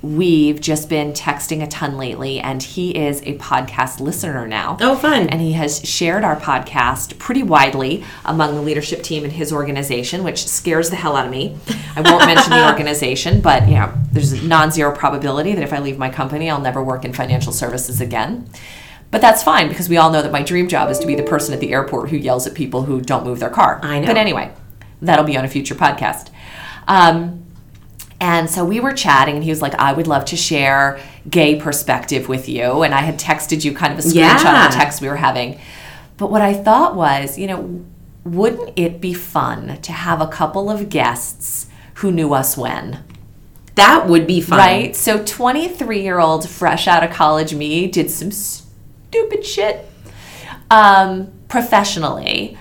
we've 0.02 0.60
just 0.60 0.88
been 0.88 1.12
texting 1.12 1.62
a 1.62 1.66
ton 1.66 1.96
lately, 1.96 2.40
and 2.40 2.62
he 2.62 2.96
is 2.96 3.20
a 3.22 3.36
podcast 3.38 4.00
listener 4.00 4.46
now. 4.46 4.78
Oh, 4.80 4.96
fun. 4.96 5.28
And 5.28 5.40
he 5.40 5.52
has 5.52 5.86
shared 5.86 6.24
our 6.24 6.36
podcast 6.36 7.18
pretty 7.18 7.42
widely 7.42 8.04
among 8.24 8.54
the 8.54 8.62
leadership 8.62 9.02
team 9.02 9.24
in 9.24 9.30
his 9.30 9.52
organization, 9.52 10.24
which 10.24 10.46
scares 10.46 10.90
the 10.90 10.96
hell 10.96 11.16
out 11.16 11.26
of 11.26 11.30
me. 11.30 11.56
I 11.96 12.00
won't 12.00 12.24
mention 12.24 12.50
the 12.50 12.66
organization, 12.70 13.40
but 13.40 13.68
you 13.68 13.74
know, 13.74 13.92
there's 14.12 14.32
a 14.32 14.42
non-zero 14.42 14.94
probability 14.94 15.54
that 15.54 15.62
if 15.62 15.72
I 15.72 15.80
leave 15.80 15.98
my 15.98 16.08
company, 16.08 16.50
I'll 16.50 16.60
never 16.60 16.82
work 16.82 17.04
in 17.04 17.12
financial 17.12 17.52
services 17.52 18.00
again. 18.00 18.48
But 19.10 19.20
that's 19.20 19.42
fine 19.42 19.68
because 19.68 19.88
we 19.88 19.96
all 19.96 20.10
know 20.10 20.22
that 20.22 20.32
my 20.32 20.42
dream 20.42 20.68
job 20.68 20.88
is 20.88 20.98
to 21.00 21.06
be 21.06 21.16
the 21.16 21.24
person 21.24 21.52
at 21.52 21.60
the 21.60 21.72
airport 21.72 22.10
who 22.10 22.16
yells 22.16 22.46
at 22.46 22.54
people 22.54 22.84
who 22.84 23.00
don't 23.00 23.24
move 23.24 23.40
their 23.40 23.50
car. 23.50 23.80
I 23.82 23.98
know. 23.98 24.06
But 24.06 24.16
anyway, 24.16 24.52
that'll 25.02 25.24
be 25.24 25.36
on 25.36 25.44
a 25.44 25.48
future 25.48 25.74
podcast. 25.74 26.28
Um, 26.86 27.44
and 28.20 28.48
so 28.50 28.64
we 28.64 28.80
were 28.80 28.92
chatting, 28.92 29.37
and 29.37 29.44
he 29.44 29.50
was 29.50 29.62
like, 29.62 29.74
I 29.74 29.92
would 29.92 30.06
love 30.06 30.24
to 30.26 30.37
share 30.37 31.00
gay 31.28 31.59
perspective 31.61 32.28
with 32.28 32.48
you. 32.48 32.83
And 32.83 32.94
I 32.94 33.00
had 33.00 33.18
texted 33.18 33.64
you 33.64 33.72
kind 33.74 33.92
of 33.92 33.98
a 33.98 34.02
screenshot 34.02 34.14
Yeah. 34.44 34.66
of 34.66 34.72
the 34.72 34.76
text 34.78 35.00
we 35.00 35.09
were 35.09 35.16
having. 35.16 35.59
But 36.18 36.30
what 36.30 36.42
I 36.42 36.52
thought 36.54 36.94
was, 36.96 37.38
you 37.38 37.46
know, 37.46 37.83
wouldn't 38.24 38.78
it 38.78 39.00
be 39.00 39.14
fun 39.14 39.78
to 39.80 39.92
have 39.92 40.20
a 40.20 40.26
couple 40.28 40.70
of 40.70 40.90
guests 40.90 41.66
who 41.94 42.12
knew 42.12 42.35
us 42.35 42.56
when? 42.59 43.02
That 43.76 44.06
would 44.09 44.26
be 44.26 44.42
fun. 44.42 44.59
Right? 44.59 44.94
So 44.94 45.24
23 45.24 46.02
year 46.02 46.18
old, 46.18 46.46
fresh 46.46 46.87
out 46.87 47.02
of 47.02 47.11
college 47.11 47.54
me 47.54 47.87
did 47.87 48.11
some 48.11 48.30
stupid 48.30 49.46
shit 49.46 49.88
um, 50.70 51.33
professionally. 51.48 52.59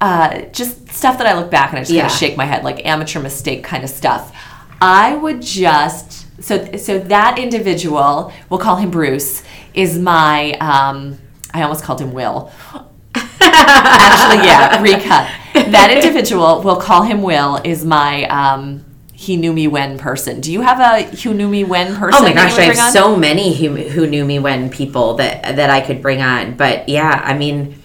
Uh, 0.00 0.42
just 0.52 0.90
stuff 0.92 1.16
that 1.16 1.26
I 1.26 1.32
look 1.34 1.50
back 1.50 1.70
and 1.70 1.78
I 1.78 1.82
just 1.82 1.90
Yeah. 1.92 2.02
kind 2.02 2.12
of 2.12 2.18
shake 2.18 2.36
my 2.36 2.44
head, 2.44 2.64
like 2.64 2.84
amateur 2.84 3.20
mistake 3.20 3.64
kind 3.64 3.82
of 3.82 3.88
stuff. 3.88 4.34
I 4.80 5.14
would 5.14 5.42
just 5.42 6.26
so 6.42 6.76
so 6.76 6.98
that 6.98 7.38
individual, 7.38 8.32
we'll 8.48 8.60
call 8.60 8.76
him 8.76 8.90
Bruce, 8.90 9.42
is 9.74 9.98
my 9.98 10.52
um, 10.54 11.18
I 11.52 11.62
almost 11.62 11.84
called 11.84 12.00
him 12.00 12.12
Will. 12.12 12.50
Actually, 13.42 14.46
yeah, 14.46 14.80
recut. 14.82 15.28
That 15.72 15.90
individual, 15.92 16.62
we'll 16.62 16.80
call 16.80 17.02
him 17.02 17.22
Will, 17.22 17.60
is 17.64 17.84
my 17.84 18.24
um, 18.24 18.84
he 19.12 19.36
knew 19.36 19.52
me 19.52 19.68
when 19.68 19.98
person. 19.98 20.40
Do 20.40 20.50
you 20.50 20.62
have 20.62 20.80
a 20.80 21.02
who 21.16 21.34
knew 21.34 21.48
me 21.48 21.64
when 21.64 21.94
person? 21.96 22.22
Oh 22.22 22.26
my 22.26 22.32
gosh, 22.32 22.56
I 22.56 22.62
have 22.62 22.92
so 22.92 23.16
many 23.16 23.54
who, 23.54 23.76
who 23.76 24.06
knew 24.06 24.24
me 24.24 24.38
when 24.38 24.70
people 24.70 25.14
that 25.14 25.56
that 25.56 25.68
I 25.68 25.82
could 25.82 26.00
bring 26.00 26.22
on. 26.22 26.56
But 26.56 26.88
yeah, 26.88 27.20
I 27.22 27.36
mean, 27.36 27.79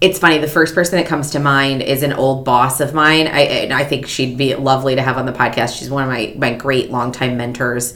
it's 0.00 0.18
funny. 0.18 0.38
The 0.38 0.48
first 0.48 0.74
person 0.74 0.96
that 0.98 1.06
comes 1.06 1.30
to 1.32 1.40
mind 1.40 1.82
is 1.82 2.02
an 2.02 2.12
old 2.12 2.44
boss 2.44 2.80
of 2.80 2.94
mine. 2.94 3.26
I 3.26 3.40
and 3.40 3.72
I 3.72 3.84
think 3.84 4.06
she'd 4.06 4.36
be 4.36 4.54
lovely 4.54 4.94
to 4.94 5.02
have 5.02 5.18
on 5.18 5.26
the 5.26 5.32
podcast. 5.32 5.78
She's 5.78 5.90
one 5.90 6.04
of 6.04 6.08
my 6.08 6.34
my 6.36 6.54
great 6.54 6.90
longtime 6.90 7.36
mentors, 7.36 7.94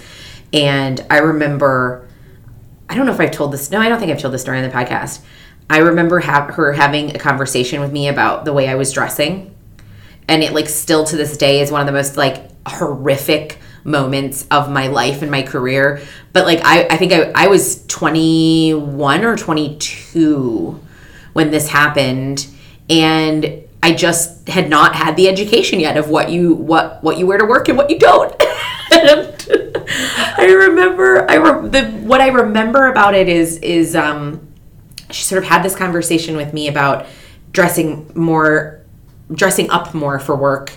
and 0.53 1.05
I 1.11 1.19
remember. 1.19 2.09
I 2.87 2.97
don't 2.97 3.07
know 3.07 3.13
if 3.13 3.21
I've 3.21 3.31
told 3.31 3.53
this. 3.53 3.71
No, 3.71 3.81
I 3.81 3.89
don't 3.89 3.99
think 3.99 4.13
I've 4.13 4.21
told 4.21 4.35
this 4.35 4.43
story 4.43 4.59
on 4.59 4.65
the 4.65 4.71
podcast. 4.71 5.23
I 5.71 5.79
remember 5.79 6.21
ha- 6.21 6.53
her 6.53 6.75
having 6.75 7.17
a 7.17 7.19
conversation 7.19 7.81
with 7.81 7.91
me 7.91 8.09
about 8.09 8.45
the 8.45 8.53
way 8.53 8.69
I 8.69 8.75
was 8.75 8.93
dressing 8.93 9.55
and 10.29 10.43
it 10.43 10.53
like 10.53 10.69
still 10.69 11.05
to 11.05 11.17
this 11.17 11.37
day 11.37 11.61
is 11.61 11.71
one 11.71 11.81
of 11.81 11.87
the 11.87 11.93
most 11.93 12.17
like 12.17 12.51
horrific 12.67 13.59
moments 13.85 14.47
of 14.51 14.71
my 14.71 14.87
life 14.87 15.21
and 15.21 15.31
my 15.31 15.43
career 15.43 16.01
but 16.33 16.47
like 16.47 16.61
i, 16.65 16.85
I 16.85 16.97
think 16.97 17.13
I, 17.13 17.31
I 17.35 17.47
was 17.49 17.85
21 17.87 19.25
or 19.25 19.37
22 19.37 20.81
when 21.35 21.51
this 21.51 21.69
happened. 21.69 22.47
And 22.89 23.65
i 23.85 23.93
just 23.93 24.49
had 24.49 24.71
not 24.71 24.95
had 24.95 25.15
the 25.15 25.29
education 25.29 25.79
yet 25.79 25.99
of 25.99 26.09
what 26.09 26.31
you 26.31 26.55
what 26.55 27.05
what 27.05 27.19
you 27.19 27.27
wear 27.27 27.37
to 27.37 27.45
work 27.45 27.69
and 27.69 27.77
what 27.77 27.91
you 27.91 27.99
don't. 27.99 28.35
I 28.91 30.47
remember 30.47 31.31
i 31.31 31.35
re- 31.35 31.69
the 31.69 31.91
what 31.99 32.21
i 32.23 32.29
remember 32.29 32.87
about 32.87 33.15
it 33.15 33.29
is 33.29 33.59
is 33.59 33.95
um 33.95 34.49
she 35.11 35.23
sort 35.23 35.43
of 35.43 35.49
had 35.49 35.63
this 35.63 35.77
conversation 35.77 36.37
with 36.37 36.55
me 36.55 36.67
about 36.69 37.07
dressing 37.53 38.11
more 38.15 38.81
dressing 39.33 39.71
up 39.71 39.95
more 39.95 40.19
for 40.19 40.35
work. 40.35 40.73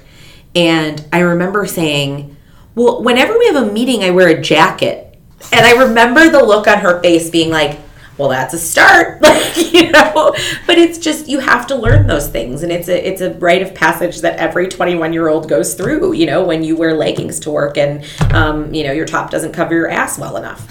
And 0.53 1.05
i 1.13 1.19
remember 1.19 1.65
saying 1.65 2.35
well 2.75 3.01
whenever 3.01 3.37
we 3.37 3.45
have 3.47 3.55
a 3.55 3.71
meeting 3.71 4.03
i 4.03 4.11
wear 4.11 4.27
a 4.27 4.41
jacket. 4.41 5.17
And 5.53 5.65
i 5.65 5.71
remember 5.85 6.29
the 6.29 6.43
look 6.43 6.67
on 6.67 6.79
her 6.79 7.01
face 7.01 7.29
being 7.29 7.51
like 7.51 7.79
well 8.17 8.29
that's 8.29 8.53
a 8.53 8.57
start 8.57 9.21
like 9.21 9.73
you 9.73 9.91
know 9.91 10.33
but 10.65 10.77
it's 10.77 10.97
just 10.97 11.27
you 11.27 11.39
have 11.39 11.67
to 11.67 11.75
learn 11.75 12.07
those 12.07 12.27
things 12.27 12.63
and 12.63 12.71
it's 12.71 12.87
a 12.87 13.07
it's 13.07 13.21
a 13.21 13.33
rite 13.35 13.61
of 13.61 13.73
passage 13.73 14.21
that 14.21 14.37
every 14.37 14.67
21 14.67 15.13
year 15.13 15.27
old 15.27 15.47
goes 15.47 15.73
through 15.73 16.13
you 16.13 16.25
know 16.25 16.43
when 16.43 16.63
you 16.63 16.75
wear 16.75 16.93
leggings 16.93 17.39
to 17.39 17.51
work 17.51 17.77
and 17.77 18.05
um, 18.33 18.73
you 18.73 18.83
know 18.83 18.91
your 18.91 19.05
top 19.05 19.29
doesn't 19.29 19.53
cover 19.53 19.73
your 19.73 19.89
ass 19.89 20.17
well 20.17 20.37
enough 20.37 20.67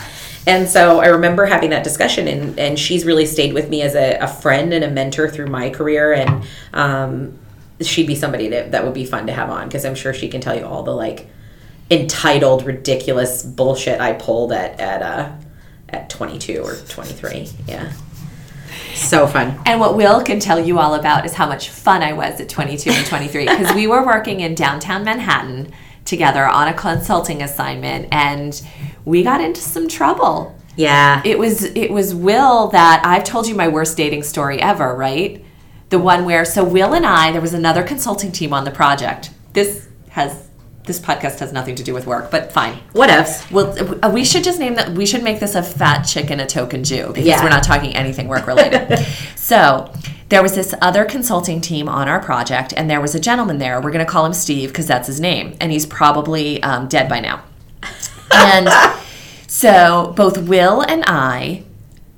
and 0.47 0.69
so 0.69 1.01
I 1.01 1.07
remember 1.07 1.45
having 1.45 1.71
that 1.71 1.83
discussion, 1.83 2.29
and, 2.29 2.57
and 2.59 2.79
she's 2.79 3.05
really 3.05 3.27
stayed 3.27 3.53
with 3.53 3.69
me 3.69 3.83
as 3.83 3.97
a, 3.97 4.17
a 4.19 4.29
friend 4.29 4.73
and 4.73 4.85
a 4.85 4.91
mentor 4.91 5.29
through 5.29 5.49
my 5.49 5.71
career. 5.71 6.13
And 6.13 6.45
um, 6.73 7.39
she'd 7.81 8.07
be 8.07 8.15
somebody 8.15 8.49
that, 8.51 8.71
that 8.71 8.85
would 8.85 8.95
be 8.95 9.05
fun 9.05 9.27
to 9.27 9.33
have 9.33 9.51
on 9.51 9.67
because 9.67 9.85
I'm 9.85 9.97
sure 9.97 10.15
she 10.15 10.29
can 10.29 10.41
tell 10.41 10.57
you 10.57 10.65
all 10.65 10.85
the 10.85 10.93
like 10.93 11.27
entitled, 11.91 12.65
ridiculous 12.65 13.43
bullshit 13.43 14.01
I 14.01 14.13
pulled 14.13 14.53
at 14.53 14.79
at 14.79 15.03
uh, 15.03 15.33
at 15.89 16.11
22 16.11 16.63
or 16.63 16.77
23. 16.89 17.49
Yeah, 17.67 17.93
so 18.95 19.27
fun. 19.27 19.61
And 19.67 19.79
what 19.81 19.97
Will 19.97 20.23
can 20.23 20.41
tell 20.41 20.59
you 20.59 20.79
all 20.79 20.95
about 20.95 21.25
is 21.27 21.35
how 21.35 21.47
much 21.47 21.69
fun 21.71 22.03
I 22.03 22.13
was 22.13 22.41
at 22.41 22.49
22 22.49 22.91
and 22.91 23.07
23 23.07 23.47
because 23.47 23.75
we 23.75 23.87
were 23.87 24.05
working 24.05 24.41
in 24.41 24.55
downtown 24.55 25.05
Manhattan 25.05 25.73
together 26.05 26.47
on 26.47 26.69
a 26.69 26.75
consulting 26.75 27.43
assignment 27.43 28.09
and 28.13 28.61
we 29.05 29.23
got 29.23 29.41
into 29.41 29.61
some 29.61 29.89
trouble. 29.89 30.57
Yeah, 30.77 31.23
It 31.25 31.39
was 31.39 31.65
it 31.65 31.91
was 31.91 32.15
Will 32.15 32.69
that 32.69 33.03
I've 33.05 33.25
told 33.25 33.47
you 33.47 33.55
my 33.55 33.69
worst 33.69 33.97
dating 33.97 34.23
story 34.25 34.61
ever, 34.61 34.95
right? 34.95 35.43
The 35.89 35.99
one 35.99 36.25
where 36.25 36.45
so 36.45 36.65
Will 36.65 36.93
and 36.95 37.07
I 37.07 37.33
there 37.33 37.41
was 37.41 37.55
another 37.55 37.83
consulting 37.83 38.31
team 38.31 38.53
on 38.53 38.65
the 38.65 38.71
project. 38.71 39.31
This 39.53 39.89
has 40.11 40.46
this 40.87 40.99
podcast 41.01 41.41
has 41.41 41.53
nothing 41.53 41.75
to 41.77 41.83
do 41.83 41.93
with 41.93 42.07
work, 42.07 42.31
but 42.31 42.53
fine. 42.53 42.79
what 42.93 43.11
ifs? 43.11 43.51
Well, 43.51 43.75
uh, 44.05 44.09
we 44.11 44.25
should 44.25 44.45
just 44.45 44.59
name 44.59 44.75
that. 44.77 44.91
We 44.91 45.05
should 45.07 45.23
make 45.23 45.41
this 45.41 45.55
a 45.55 45.63
fat 45.63 46.03
chicken, 46.05 46.41
a 46.41 46.47
token 46.47 46.85
Jew 46.85 47.09
because 47.09 47.25
Yeah. 47.27 47.43
we're 47.43 47.51
not 47.51 47.63
talking 47.65 47.95
anything 47.95 48.29
work 48.29 48.47
related. 48.47 48.99
so 49.37 49.93
there 50.29 50.43
was 50.43 50.55
this 50.55 50.75
other 50.81 51.05
consulting 51.05 51.61
team 51.61 51.89
on 51.89 52.09
our 52.09 52.21
project, 52.21 52.73
and 52.77 52.89
there 52.89 53.01
was 53.01 53.15
a 53.15 53.21
gentleman 53.21 53.59
there. 53.59 53.81
We're 53.81 53.91
going 53.93 54.05
to 54.05 54.11
call 54.11 54.25
him 54.25 54.33
Steve 54.33 54.71
because 54.71 54.87
that's 54.87 55.07
his 55.07 55.21
name, 55.21 55.57
and 55.61 55.71
he's 55.73 55.87
probably 55.87 56.63
um, 56.63 56.89
dead 56.89 57.09
by 57.09 57.21
now. 57.21 57.43
And 58.33 58.69
so 59.47 60.13
both 60.17 60.39
Will 60.39 60.83
and 60.83 61.05
I 61.07 61.65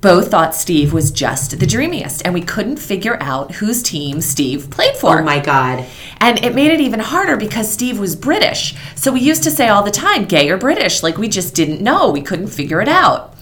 both 0.01 0.31
thought 0.31 0.55
Steve 0.55 0.93
was 0.93 1.11
just 1.11 1.59
the 1.59 1.67
dreamiest, 1.67 2.21
and 2.23 2.33
we 2.33 2.41
couldn't 2.41 2.77
figure 2.77 3.21
out 3.21 3.55
whose 3.55 3.83
team 3.83 4.21
Steve 4.21 4.69
played 4.69 4.95
for. 4.95 5.19
Oh 5.19 5.23
my 5.23 5.39
god. 5.39 5.85
And 6.17 6.43
it 6.43 6.55
made 6.55 6.71
it 6.71 6.79
even 6.79 6.99
harder 7.01 7.35
because 7.35 7.71
Steve 7.71 7.99
was 7.99 8.15
British. 8.15 8.75
So 8.95 9.11
we 9.11 9.19
used 9.19 9.43
to 9.43 9.51
say 9.51 9.67
all 9.67 9.83
the 9.83 9.91
time, 9.91 10.25
gay 10.25 10.49
or 10.49 10.57
British. 10.57 11.03
Like 11.03 11.17
we 11.17 11.27
just 11.27 11.53
didn't 11.53 11.81
know. 11.81 12.11
We 12.11 12.21
couldn't 12.21 12.47
figure 12.47 12.81
it 12.81 12.87
out. 12.87 13.35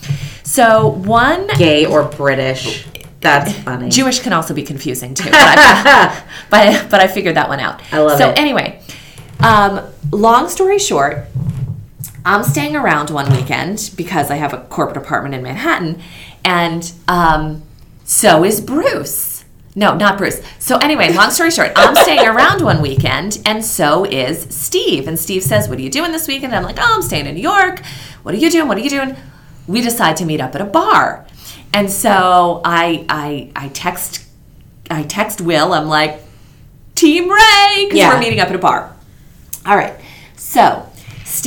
So 0.44 0.88
one 0.88 1.48
Gay 1.58 1.86
or 1.86 2.04
British? 2.04 2.88
That's 3.20 3.52
funny. 3.60 3.90
Jewish 3.90 4.20
can 4.20 4.34
also 4.34 4.54
be 4.54 4.64
confusing 4.64 5.14
too. 5.14 5.30
But 5.30 5.36
I, 5.36 6.24
but, 6.50 6.90
but 6.90 7.00
I 7.02 7.08
figured 7.08 7.36
that 7.36 7.50
one 7.50 7.60
out. 7.60 7.82
I 7.92 8.00
love 8.00 8.18
so 8.18 8.30
it. 8.30 8.40
anyway, 8.40 8.82
um, 9.42 9.82
long 10.12 10.50
story 10.50 10.80
short, 10.80 11.26
I'm 12.28 12.44
staying 12.44 12.76
around 12.76 13.10
one 13.10 13.32
weekend 13.32 13.92
because 13.96 14.30
I 14.30 14.36
have 14.36 14.54
a 14.54 14.58
corporate 14.70 14.98
apartment 14.98 15.34
in 15.34 15.44
Manhattan, 15.44 16.02
and 16.48 16.92
um, 17.10 17.62
so 18.06 18.44
is 18.46 18.62
Bruce. 18.62 19.44
No, 19.76 19.94
not 19.96 20.18
Bruce. 20.18 20.42
So 20.58 20.78
anyway, 20.78 21.14
long 21.14 21.30
story 21.30 21.52
short, 21.52 21.72
I'm 21.76 21.94
staying 21.96 22.26
around 22.28 22.64
one 22.64 22.82
weekend, 22.82 23.40
and 23.46 23.64
so 23.64 24.06
is 24.06 24.48
Steve. 24.50 25.08
And 25.08 25.20
Steve 25.20 25.44
says, 25.44 25.68
"What 25.70 25.78
are 25.78 25.82
you 25.82 25.90
doing 25.92 26.12
this 26.14 26.28
weekend?" 26.28 26.54
And 26.54 26.56
I'm 26.56 26.64
like, 26.64 26.78
"Oh, 26.80 26.94
I'm 26.96 27.02
staying 27.04 27.28
in 27.28 27.36
New 27.36 27.42
York. 27.42 27.84
What 28.24 28.34
are 28.34 28.38
you 28.38 28.50
doing? 28.50 28.68
What 28.68 28.78
are 28.78 28.82
you 28.82 28.90
doing?" 28.90 29.16
We 29.68 29.82
decide 29.82 30.16
to 30.18 30.26
meet 30.26 30.40
up 30.42 30.56
at 30.56 30.62
a 30.62 30.66
bar, 30.66 31.28
and 31.74 31.92
so 31.92 32.62
I 32.66 33.06
I 33.10 33.52
I 33.56 33.68
text 33.68 34.24
I 34.90 35.04
text 35.04 35.42
Will. 35.42 35.74
I'm 35.74 35.88
like, 35.90 36.22
Team 36.96 37.30
Ray, 37.30 37.84
because 37.86 38.00
Yeah. 38.00 38.14
we're 38.14 38.20
meeting 38.22 38.40
up 38.40 38.48
at 38.48 38.56
a 38.56 38.60
bar. 38.60 38.96
All 39.66 39.76
right. 39.76 39.94
So 40.38 40.87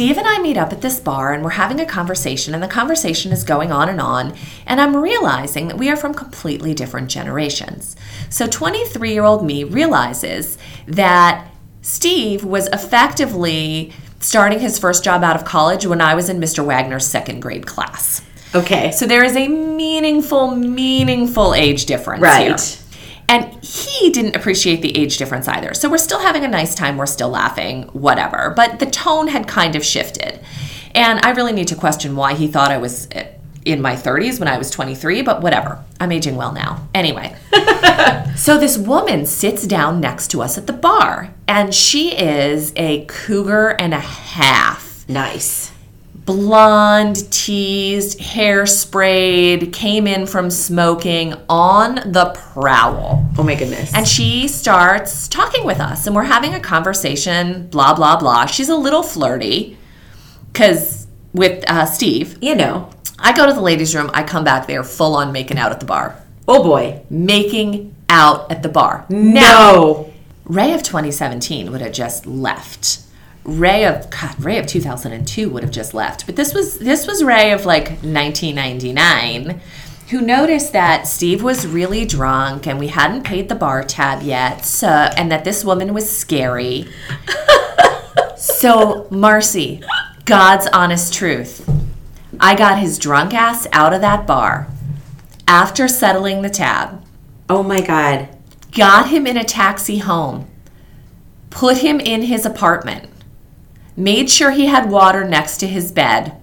Steve 0.01 0.17
and 0.17 0.27
I 0.27 0.39
meet 0.39 0.57
up 0.57 0.73
at 0.73 0.81
this 0.81 0.99
bar 0.99 1.35
and 1.35 1.45
we're 1.45 1.51
having 1.51 1.79
a 1.79 1.85
conversation, 1.85 2.55
and 2.55 2.63
the 2.63 2.67
conversation 2.69 3.33
is 3.33 3.45
going 3.45 3.71
on 3.71 3.87
and 3.87 4.01
on. 4.01 4.35
And 4.65 4.81
I'm 4.81 4.97
realizing 4.97 5.69
that 5.69 5.77
we 5.77 5.91
are 5.91 5.97
from 5.97 6.15
completely 6.15 6.73
different 6.73 7.11
generations. 7.11 7.97
So 8.31 8.47
23 8.47 9.13
year 9.13 9.25
old 9.25 9.45
me 9.45 9.63
realizes 9.63 10.57
that 10.87 11.47
Steve 11.83 12.45
was 12.45 12.67
effectively 12.69 13.93
starting 14.21 14.61
his 14.61 14.79
first 14.79 15.05
job 15.05 15.23
out 15.23 15.37
of 15.37 15.45
college 15.45 15.85
when 15.85 16.01
I 16.01 16.15
was 16.15 16.31
in 16.31 16.41
Mr. 16.41 16.65
Wagner's 16.65 17.07
second 17.07 17.41
grade 17.41 17.67
class. 17.67 18.23
Okay. 18.55 18.93
So 18.93 19.05
there 19.07 19.23
is 19.23 19.37
a 19.37 19.49
meaningful, 19.49 20.57
meaningful 20.57 21.53
age 21.53 21.85
difference 21.85 22.23
Right. 22.23 22.59
here. 22.59 22.80
And 23.31 23.63
he 23.63 24.11
didn't 24.11 24.35
appreciate 24.35 24.83
the 24.83 24.97
age 24.99 25.17
difference 25.17 25.47
either. 25.47 25.73
So 25.73 25.89
we're 25.89 25.99
still 25.99 26.19
having 26.19 26.45
a 26.45 26.49
nice 26.49 26.75
time, 26.75 26.97
we're 26.97 27.07
still 27.07 27.29
laughing, 27.29 27.85
whatever. 27.93 28.53
But 28.57 28.81
the 28.81 28.87
tone 28.87 29.29
had 29.29 29.47
kind 29.47 29.77
of 29.77 29.85
shifted. 29.85 30.41
And 30.97 31.25
I 31.25 31.31
really 31.31 31.53
need 31.53 31.69
to 31.69 31.77
question 31.77 32.17
why 32.17 32.35
he 32.35 32.49
thought 32.49 32.73
I 32.73 32.79
was 32.79 33.09
uh, 33.13 33.29
in 33.65 33.81
my 33.81 33.95
30s 33.95 34.41
when 34.41 34.49
I 34.49 34.59
was 34.59 34.71
23, 34.71 35.23
but 35.23 35.43
whatever. 35.43 35.83
I'm 36.01 36.11
aging 36.11 36.35
well 36.35 36.53
now. 36.53 36.89
Anyway. 36.93 37.37
so 38.37 38.59
this 38.59 38.77
woman 38.77 39.25
sits 39.27 39.67
down 39.67 40.01
next 40.01 40.29
to 40.33 40.43
us 40.43 40.59
at 40.59 40.67
the 40.67 40.73
bar, 40.73 41.33
and 41.47 41.73
she 41.73 42.17
is 42.19 42.73
a 42.75 43.05
cougar 43.07 43.69
and 43.79 43.95
a 43.95 44.01
half 44.01 44.91
Nice. 45.11 45.70
Blonde, 46.31 47.31
teased, 47.33 48.21
hair 48.21 48.65
sprayed, 48.67 49.73
came 49.73 50.07
in 50.07 50.27
from 50.27 50.51
smoking 50.51 51.35
on 51.49 51.97
the 52.13 52.33
prowl. 52.53 53.27
Oh 53.37 53.43
my 53.43 53.55
goodness. 53.55 53.93
And 53.95 54.07
she 54.07 54.47
starts 54.47 55.27
talking 55.27 55.65
with 55.65 55.81
us, 55.81 56.07
and 56.07 56.15
we're 56.15 56.25
having 56.25 56.55
a 56.55 56.61
conversation, 56.61 57.67
blah, 57.69 57.95
blah, 57.95 58.17
blah. 58.17 58.47
She's 58.47 58.69
a 58.69 58.77
little 58.77 59.03
flirty 59.03 59.77
because 60.53 61.07
with 61.33 61.69
uh, 61.69 61.87
Steve, 61.87 62.39
you 62.41 62.55
know. 62.55 62.91
I 63.19 63.37
go 63.37 63.47
to 63.47 63.53
the 63.53 63.61
ladies' 63.61 63.95
room, 63.95 64.11
I 64.15 64.23
come 64.23 64.45
back 64.45 64.67
there 64.67 64.83
full 64.83 65.15
on 65.17 65.31
making 65.33 65.59
out 65.59 65.73
at 65.73 65.81
the 65.81 65.87
bar. 65.87 66.23
Oh 66.49 66.63
boy. 66.63 67.03
Making 67.11 67.95
out 68.09 68.51
at 68.51 68.63
the 68.63 68.69
bar. 68.69 69.05
No. 69.09 70.13
Ray 70.45 70.73
of 70.73 70.83
2017 70.83 71.71
would 71.71 71.81
have 71.81 71.93
just 71.93 72.27
left. 72.27 73.01
Ray 73.45 73.85
of 73.85 74.11
God, 74.11 74.43
Ray 74.45 74.59
of 74.59 74.67
2002 74.67 75.49
would 75.51 75.63
have 75.63 75.73
just 75.73 75.95
left. 75.95 76.27
But 76.27 76.37
this 76.37 76.55
was 76.55 76.79
this 76.79 77.07
was 77.07 77.25
Ray 77.25 77.53
of 77.53 77.67
like 77.67 77.89
1999 78.03 79.61
who 80.11 80.21
noticed 80.21 80.73
that 80.73 81.07
Steve 81.07 81.43
was 81.43 81.67
really 81.67 82.05
drunk 82.05 82.67
and 82.67 82.79
we 82.79 82.89
hadn't 82.89 83.23
paid 83.23 83.49
the 83.49 83.55
bar 83.55 83.85
tab 83.85 84.23
yet. 84.23 84.65
So 84.65 84.89
and 84.89 85.31
that 85.31 85.45
this 85.45 85.65
woman 85.65 85.95
was 85.95 86.11
scary. 86.11 86.89
so 88.37 89.07
Marcy, 89.11 89.83
God's 90.25 90.67
honest 90.69 91.15
truth. 91.15 91.69
I 92.39 92.55
got 92.55 92.79
his 92.79 92.99
drunk 92.99 93.35
ass 93.35 93.67
out 93.73 93.93
of 93.93 94.01
that 94.01 94.27
bar 94.27 94.69
after 95.47 95.89
settling 95.89 96.43
the 96.43 96.51
tab 96.51 97.05
Oh 97.51 97.65
my 97.65 97.81
god. 97.81 98.29
got 98.71 99.09
him 99.09 99.27
in 99.27 99.37
a 99.37 99.43
taxi 99.43 99.99
home, 99.99 100.49
put 101.51 101.79
him 101.79 101.99
in 101.99 102.23
his 102.23 102.47
apartment, 102.47 103.11
made 104.01 104.31
sure 104.31 104.51
he 104.51 104.67
had 104.67 104.91
water 104.91 105.25
next 105.25 105.59
to 105.59 105.67
his 105.67 105.93
bed, 105.93 106.37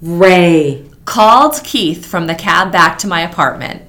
Ray. 0.00 0.84
called 1.04 1.60
Keith 1.64 2.06
from 2.06 2.26
the 2.26 2.34
cab 2.34 2.72
back 2.72 2.98
to 2.98 3.06
my 3.06 3.20
apartment. 3.22 3.82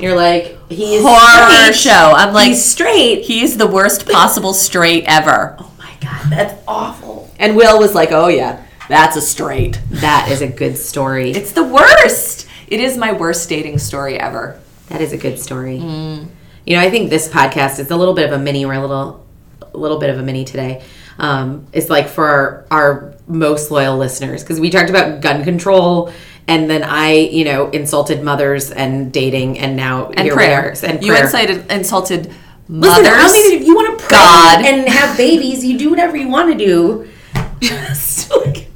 You're 0.00 0.16
like, 0.16 0.58
he 0.70 0.96
is 0.96 1.04
Horror 1.04 1.72
straight. 1.72 1.76
show. 1.76 2.12
I'm 2.16 2.32
like, 2.32 2.48
He's 2.48 2.64
straight. 2.64 3.22
He's 3.24 3.56
the 3.56 3.66
worst 3.66 4.08
possible 4.10 4.54
straight 4.54 5.04
ever. 5.06 5.56
Oh 5.60 5.72
my 5.78 5.92
god, 6.00 6.30
that's 6.30 6.60
awful. 6.66 7.30
And 7.38 7.56
Will 7.56 7.78
was 7.78 7.94
like, 7.94 8.10
oh 8.10 8.28
yeah, 8.28 8.64
that's 8.88 9.16
a 9.16 9.20
straight. 9.20 9.80
That 9.90 10.28
is 10.30 10.40
a 10.42 10.48
good 10.48 10.76
story. 10.78 11.30
It's 11.32 11.52
the 11.52 11.64
worst. 11.64 12.48
It 12.68 12.80
is 12.80 12.96
my 12.96 13.12
worst 13.12 13.48
dating 13.48 13.78
story 13.78 14.18
ever. 14.18 14.58
That 14.88 15.00
is 15.02 15.12
a 15.12 15.18
good 15.18 15.38
story. 15.38 15.78
Mm. 15.78 16.28
You 16.66 16.76
know, 16.76 16.82
I 16.82 16.90
think 16.90 17.10
this 17.10 17.28
podcast 17.28 17.78
is 17.78 17.90
a 17.90 17.96
little 17.96 18.14
bit 18.14 18.26
of 18.26 18.32
a 18.32 18.42
mini. 18.42 18.64
We're 18.64 18.74
a 18.74 18.80
little, 18.80 19.26
a 19.60 19.76
little 19.76 19.98
bit 19.98 20.08
of 20.10 20.18
a 20.18 20.22
mini 20.22 20.44
today. 20.44 20.82
Um, 21.18 21.66
it's 21.72 21.90
like 21.90 22.08
for 22.08 22.26
our, 22.26 22.66
our 22.70 23.14
most 23.28 23.70
loyal 23.70 23.96
listeners 23.96 24.42
because 24.42 24.58
we 24.60 24.70
talked 24.70 24.90
about 24.90 25.20
gun 25.20 25.44
control, 25.44 26.12
and 26.48 26.68
then 26.68 26.82
I, 26.82 27.12
you 27.12 27.44
know, 27.44 27.70
insulted 27.70 28.22
mothers 28.22 28.70
and 28.70 29.12
dating, 29.12 29.58
and 29.58 29.76
now 29.76 30.08
And 30.10 30.20
here 30.20 30.34
prayer. 30.34 30.74
we 30.74 30.88
are. 30.88 30.90
And 30.90 31.02
you 31.04 31.12
prayer. 31.12 31.24
incited, 31.24 31.70
insulted 31.70 32.26
Listen, 32.68 33.04
mothers. 33.04 33.06
I 33.08 33.26
don't 33.26 33.46
even, 33.46 33.60
if 33.62 33.66
you 33.66 33.74
want 33.74 33.98
to 33.98 34.04
pray 34.06 34.16
God. 34.16 34.64
and 34.64 34.88
have 34.88 35.16
babies, 35.16 35.64
you 35.64 35.78
do 35.78 35.90
whatever 35.90 36.16
you 36.16 36.28
want 36.28 36.50
to 36.56 36.64
do. 36.64 37.08
Just 37.60 38.30
like. 38.30 38.68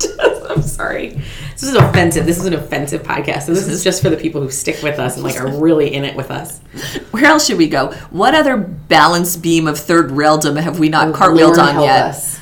I'm 0.49 0.63
sorry. 0.63 1.21
This 1.57 1.71
is 1.71 1.75
offensive. 1.75 2.27
This 2.27 2.39
is 2.39 2.45
an 2.45 2.53
offensive 2.53 3.03
podcast. 3.03 3.45
So 3.45 3.55
this 3.55 3.67
is 3.67 3.83
just 3.83 4.03
for 4.03 4.11
the 4.11 4.17
people 4.19 4.43
who 4.43 4.51
stick 4.51 4.83
with 4.83 4.99
us 4.99 5.15
and 5.15 5.25
like 5.25 5.41
are 5.41 5.59
really 5.59 5.95
in 5.95 6.05
it 6.05 6.15
with 6.15 6.31
us. 6.31 6.59
Where 7.13 7.25
else 7.25 7.47
should 7.47 7.57
we 7.57 7.67
go? 7.67 7.93
What 8.11 8.35
other 8.35 8.59
balance 8.59 9.39
beam 9.39 9.67
of 9.67 9.79
third 9.79 10.11
raildom 10.11 10.61
have 10.61 10.79
we 10.79 10.91
not 10.91 11.15
cartwheeled 11.15 11.57
Lord 11.57 11.59
on 11.59 11.83
yet? 11.83 12.05
us. 12.05 12.39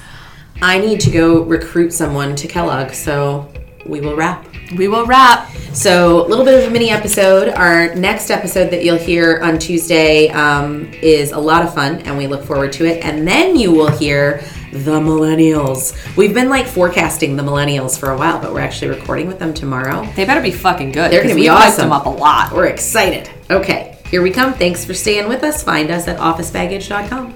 I 0.61 0.81
need 0.81 0.99
to 1.03 1.13
go 1.13 1.43
recruit 1.45 1.93
someone 1.93 2.35
to 2.35 2.49
Kellogg, 2.49 2.93
so 2.93 3.53
we 3.87 4.01
will 4.01 4.17
wrap. 4.17 4.49
We 4.77 4.89
will 4.89 5.07
wrap. 5.07 5.49
So, 5.75 6.27
a 6.27 6.29
little 6.29 6.45
bit 6.45 6.63
of 6.63 6.69
a 6.69 6.73
mini 6.73 6.91
episode. 6.91 7.51
Our 7.51 7.95
next 7.95 8.31
episode 8.31 8.71
that 8.71 8.85
you'll 8.85 8.97
hear 8.97 9.41
on 9.43 9.59
Tuesday 9.59 10.29
um, 10.31 10.91
is 11.03 11.33
a 11.33 11.39
lot 11.39 11.65
of 11.65 11.73
fun, 11.73 12.01
and 12.01 12.17
we 12.17 12.27
look 12.27 12.45
forward 12.45 12.73
to 12.75 12.85
it. 12.87 13.05
And 13.05 13.29
then 13.29 13.57
you 13.57 13.73
will 13.73 13.91
hear 13.91 14.43
the 14.75 14.99
millennials. 15.01 15.95
We've 16.17 16.35
been 16.35 16.49
like 16.49 16.67
forecasting 16.67 17.37
the 17.37 17.43
millennials 17.43 17.99
for 17.99 18.11
a 18.11 18.17
while, 18.19 18.41
but 18.41 18.53
we're 18.53 18.61
actually 18.61 18.89
recording 18.89 19.27
with 19.29 19.39
them 19.39 19.55
tomorrow. 19.55 20.07
They 20.17 20.25
better 20.25 20.41
be 20.43 20.51
fucking 20.51 20.93
good. 20.93 21.11
They're 21.13 21.23
gonna 21.23 21.35
'cause 21.35 21.43
be 21.43 21.49
awesome. 21.49 21.85
them 21.85 21.93
up 21.93 22.07
a 22.07 22.11
lot. 22.11 22.53
We're 22.53 22.67
excited. 22.67 23.31
Okay, 23.51 23.97
here 24.11 24.21
we 24.23 24.31
come. 24.31 24.53
Thanks 24.55 24.85
for 24.85 24.93
staying 24.95 25.29
with 25.29 25.45
us. 25.45 25.63
Find 25.63 25.91
us 25.91 26.09
at 26.09 26.19
officebaggage.com. 26.19 27.35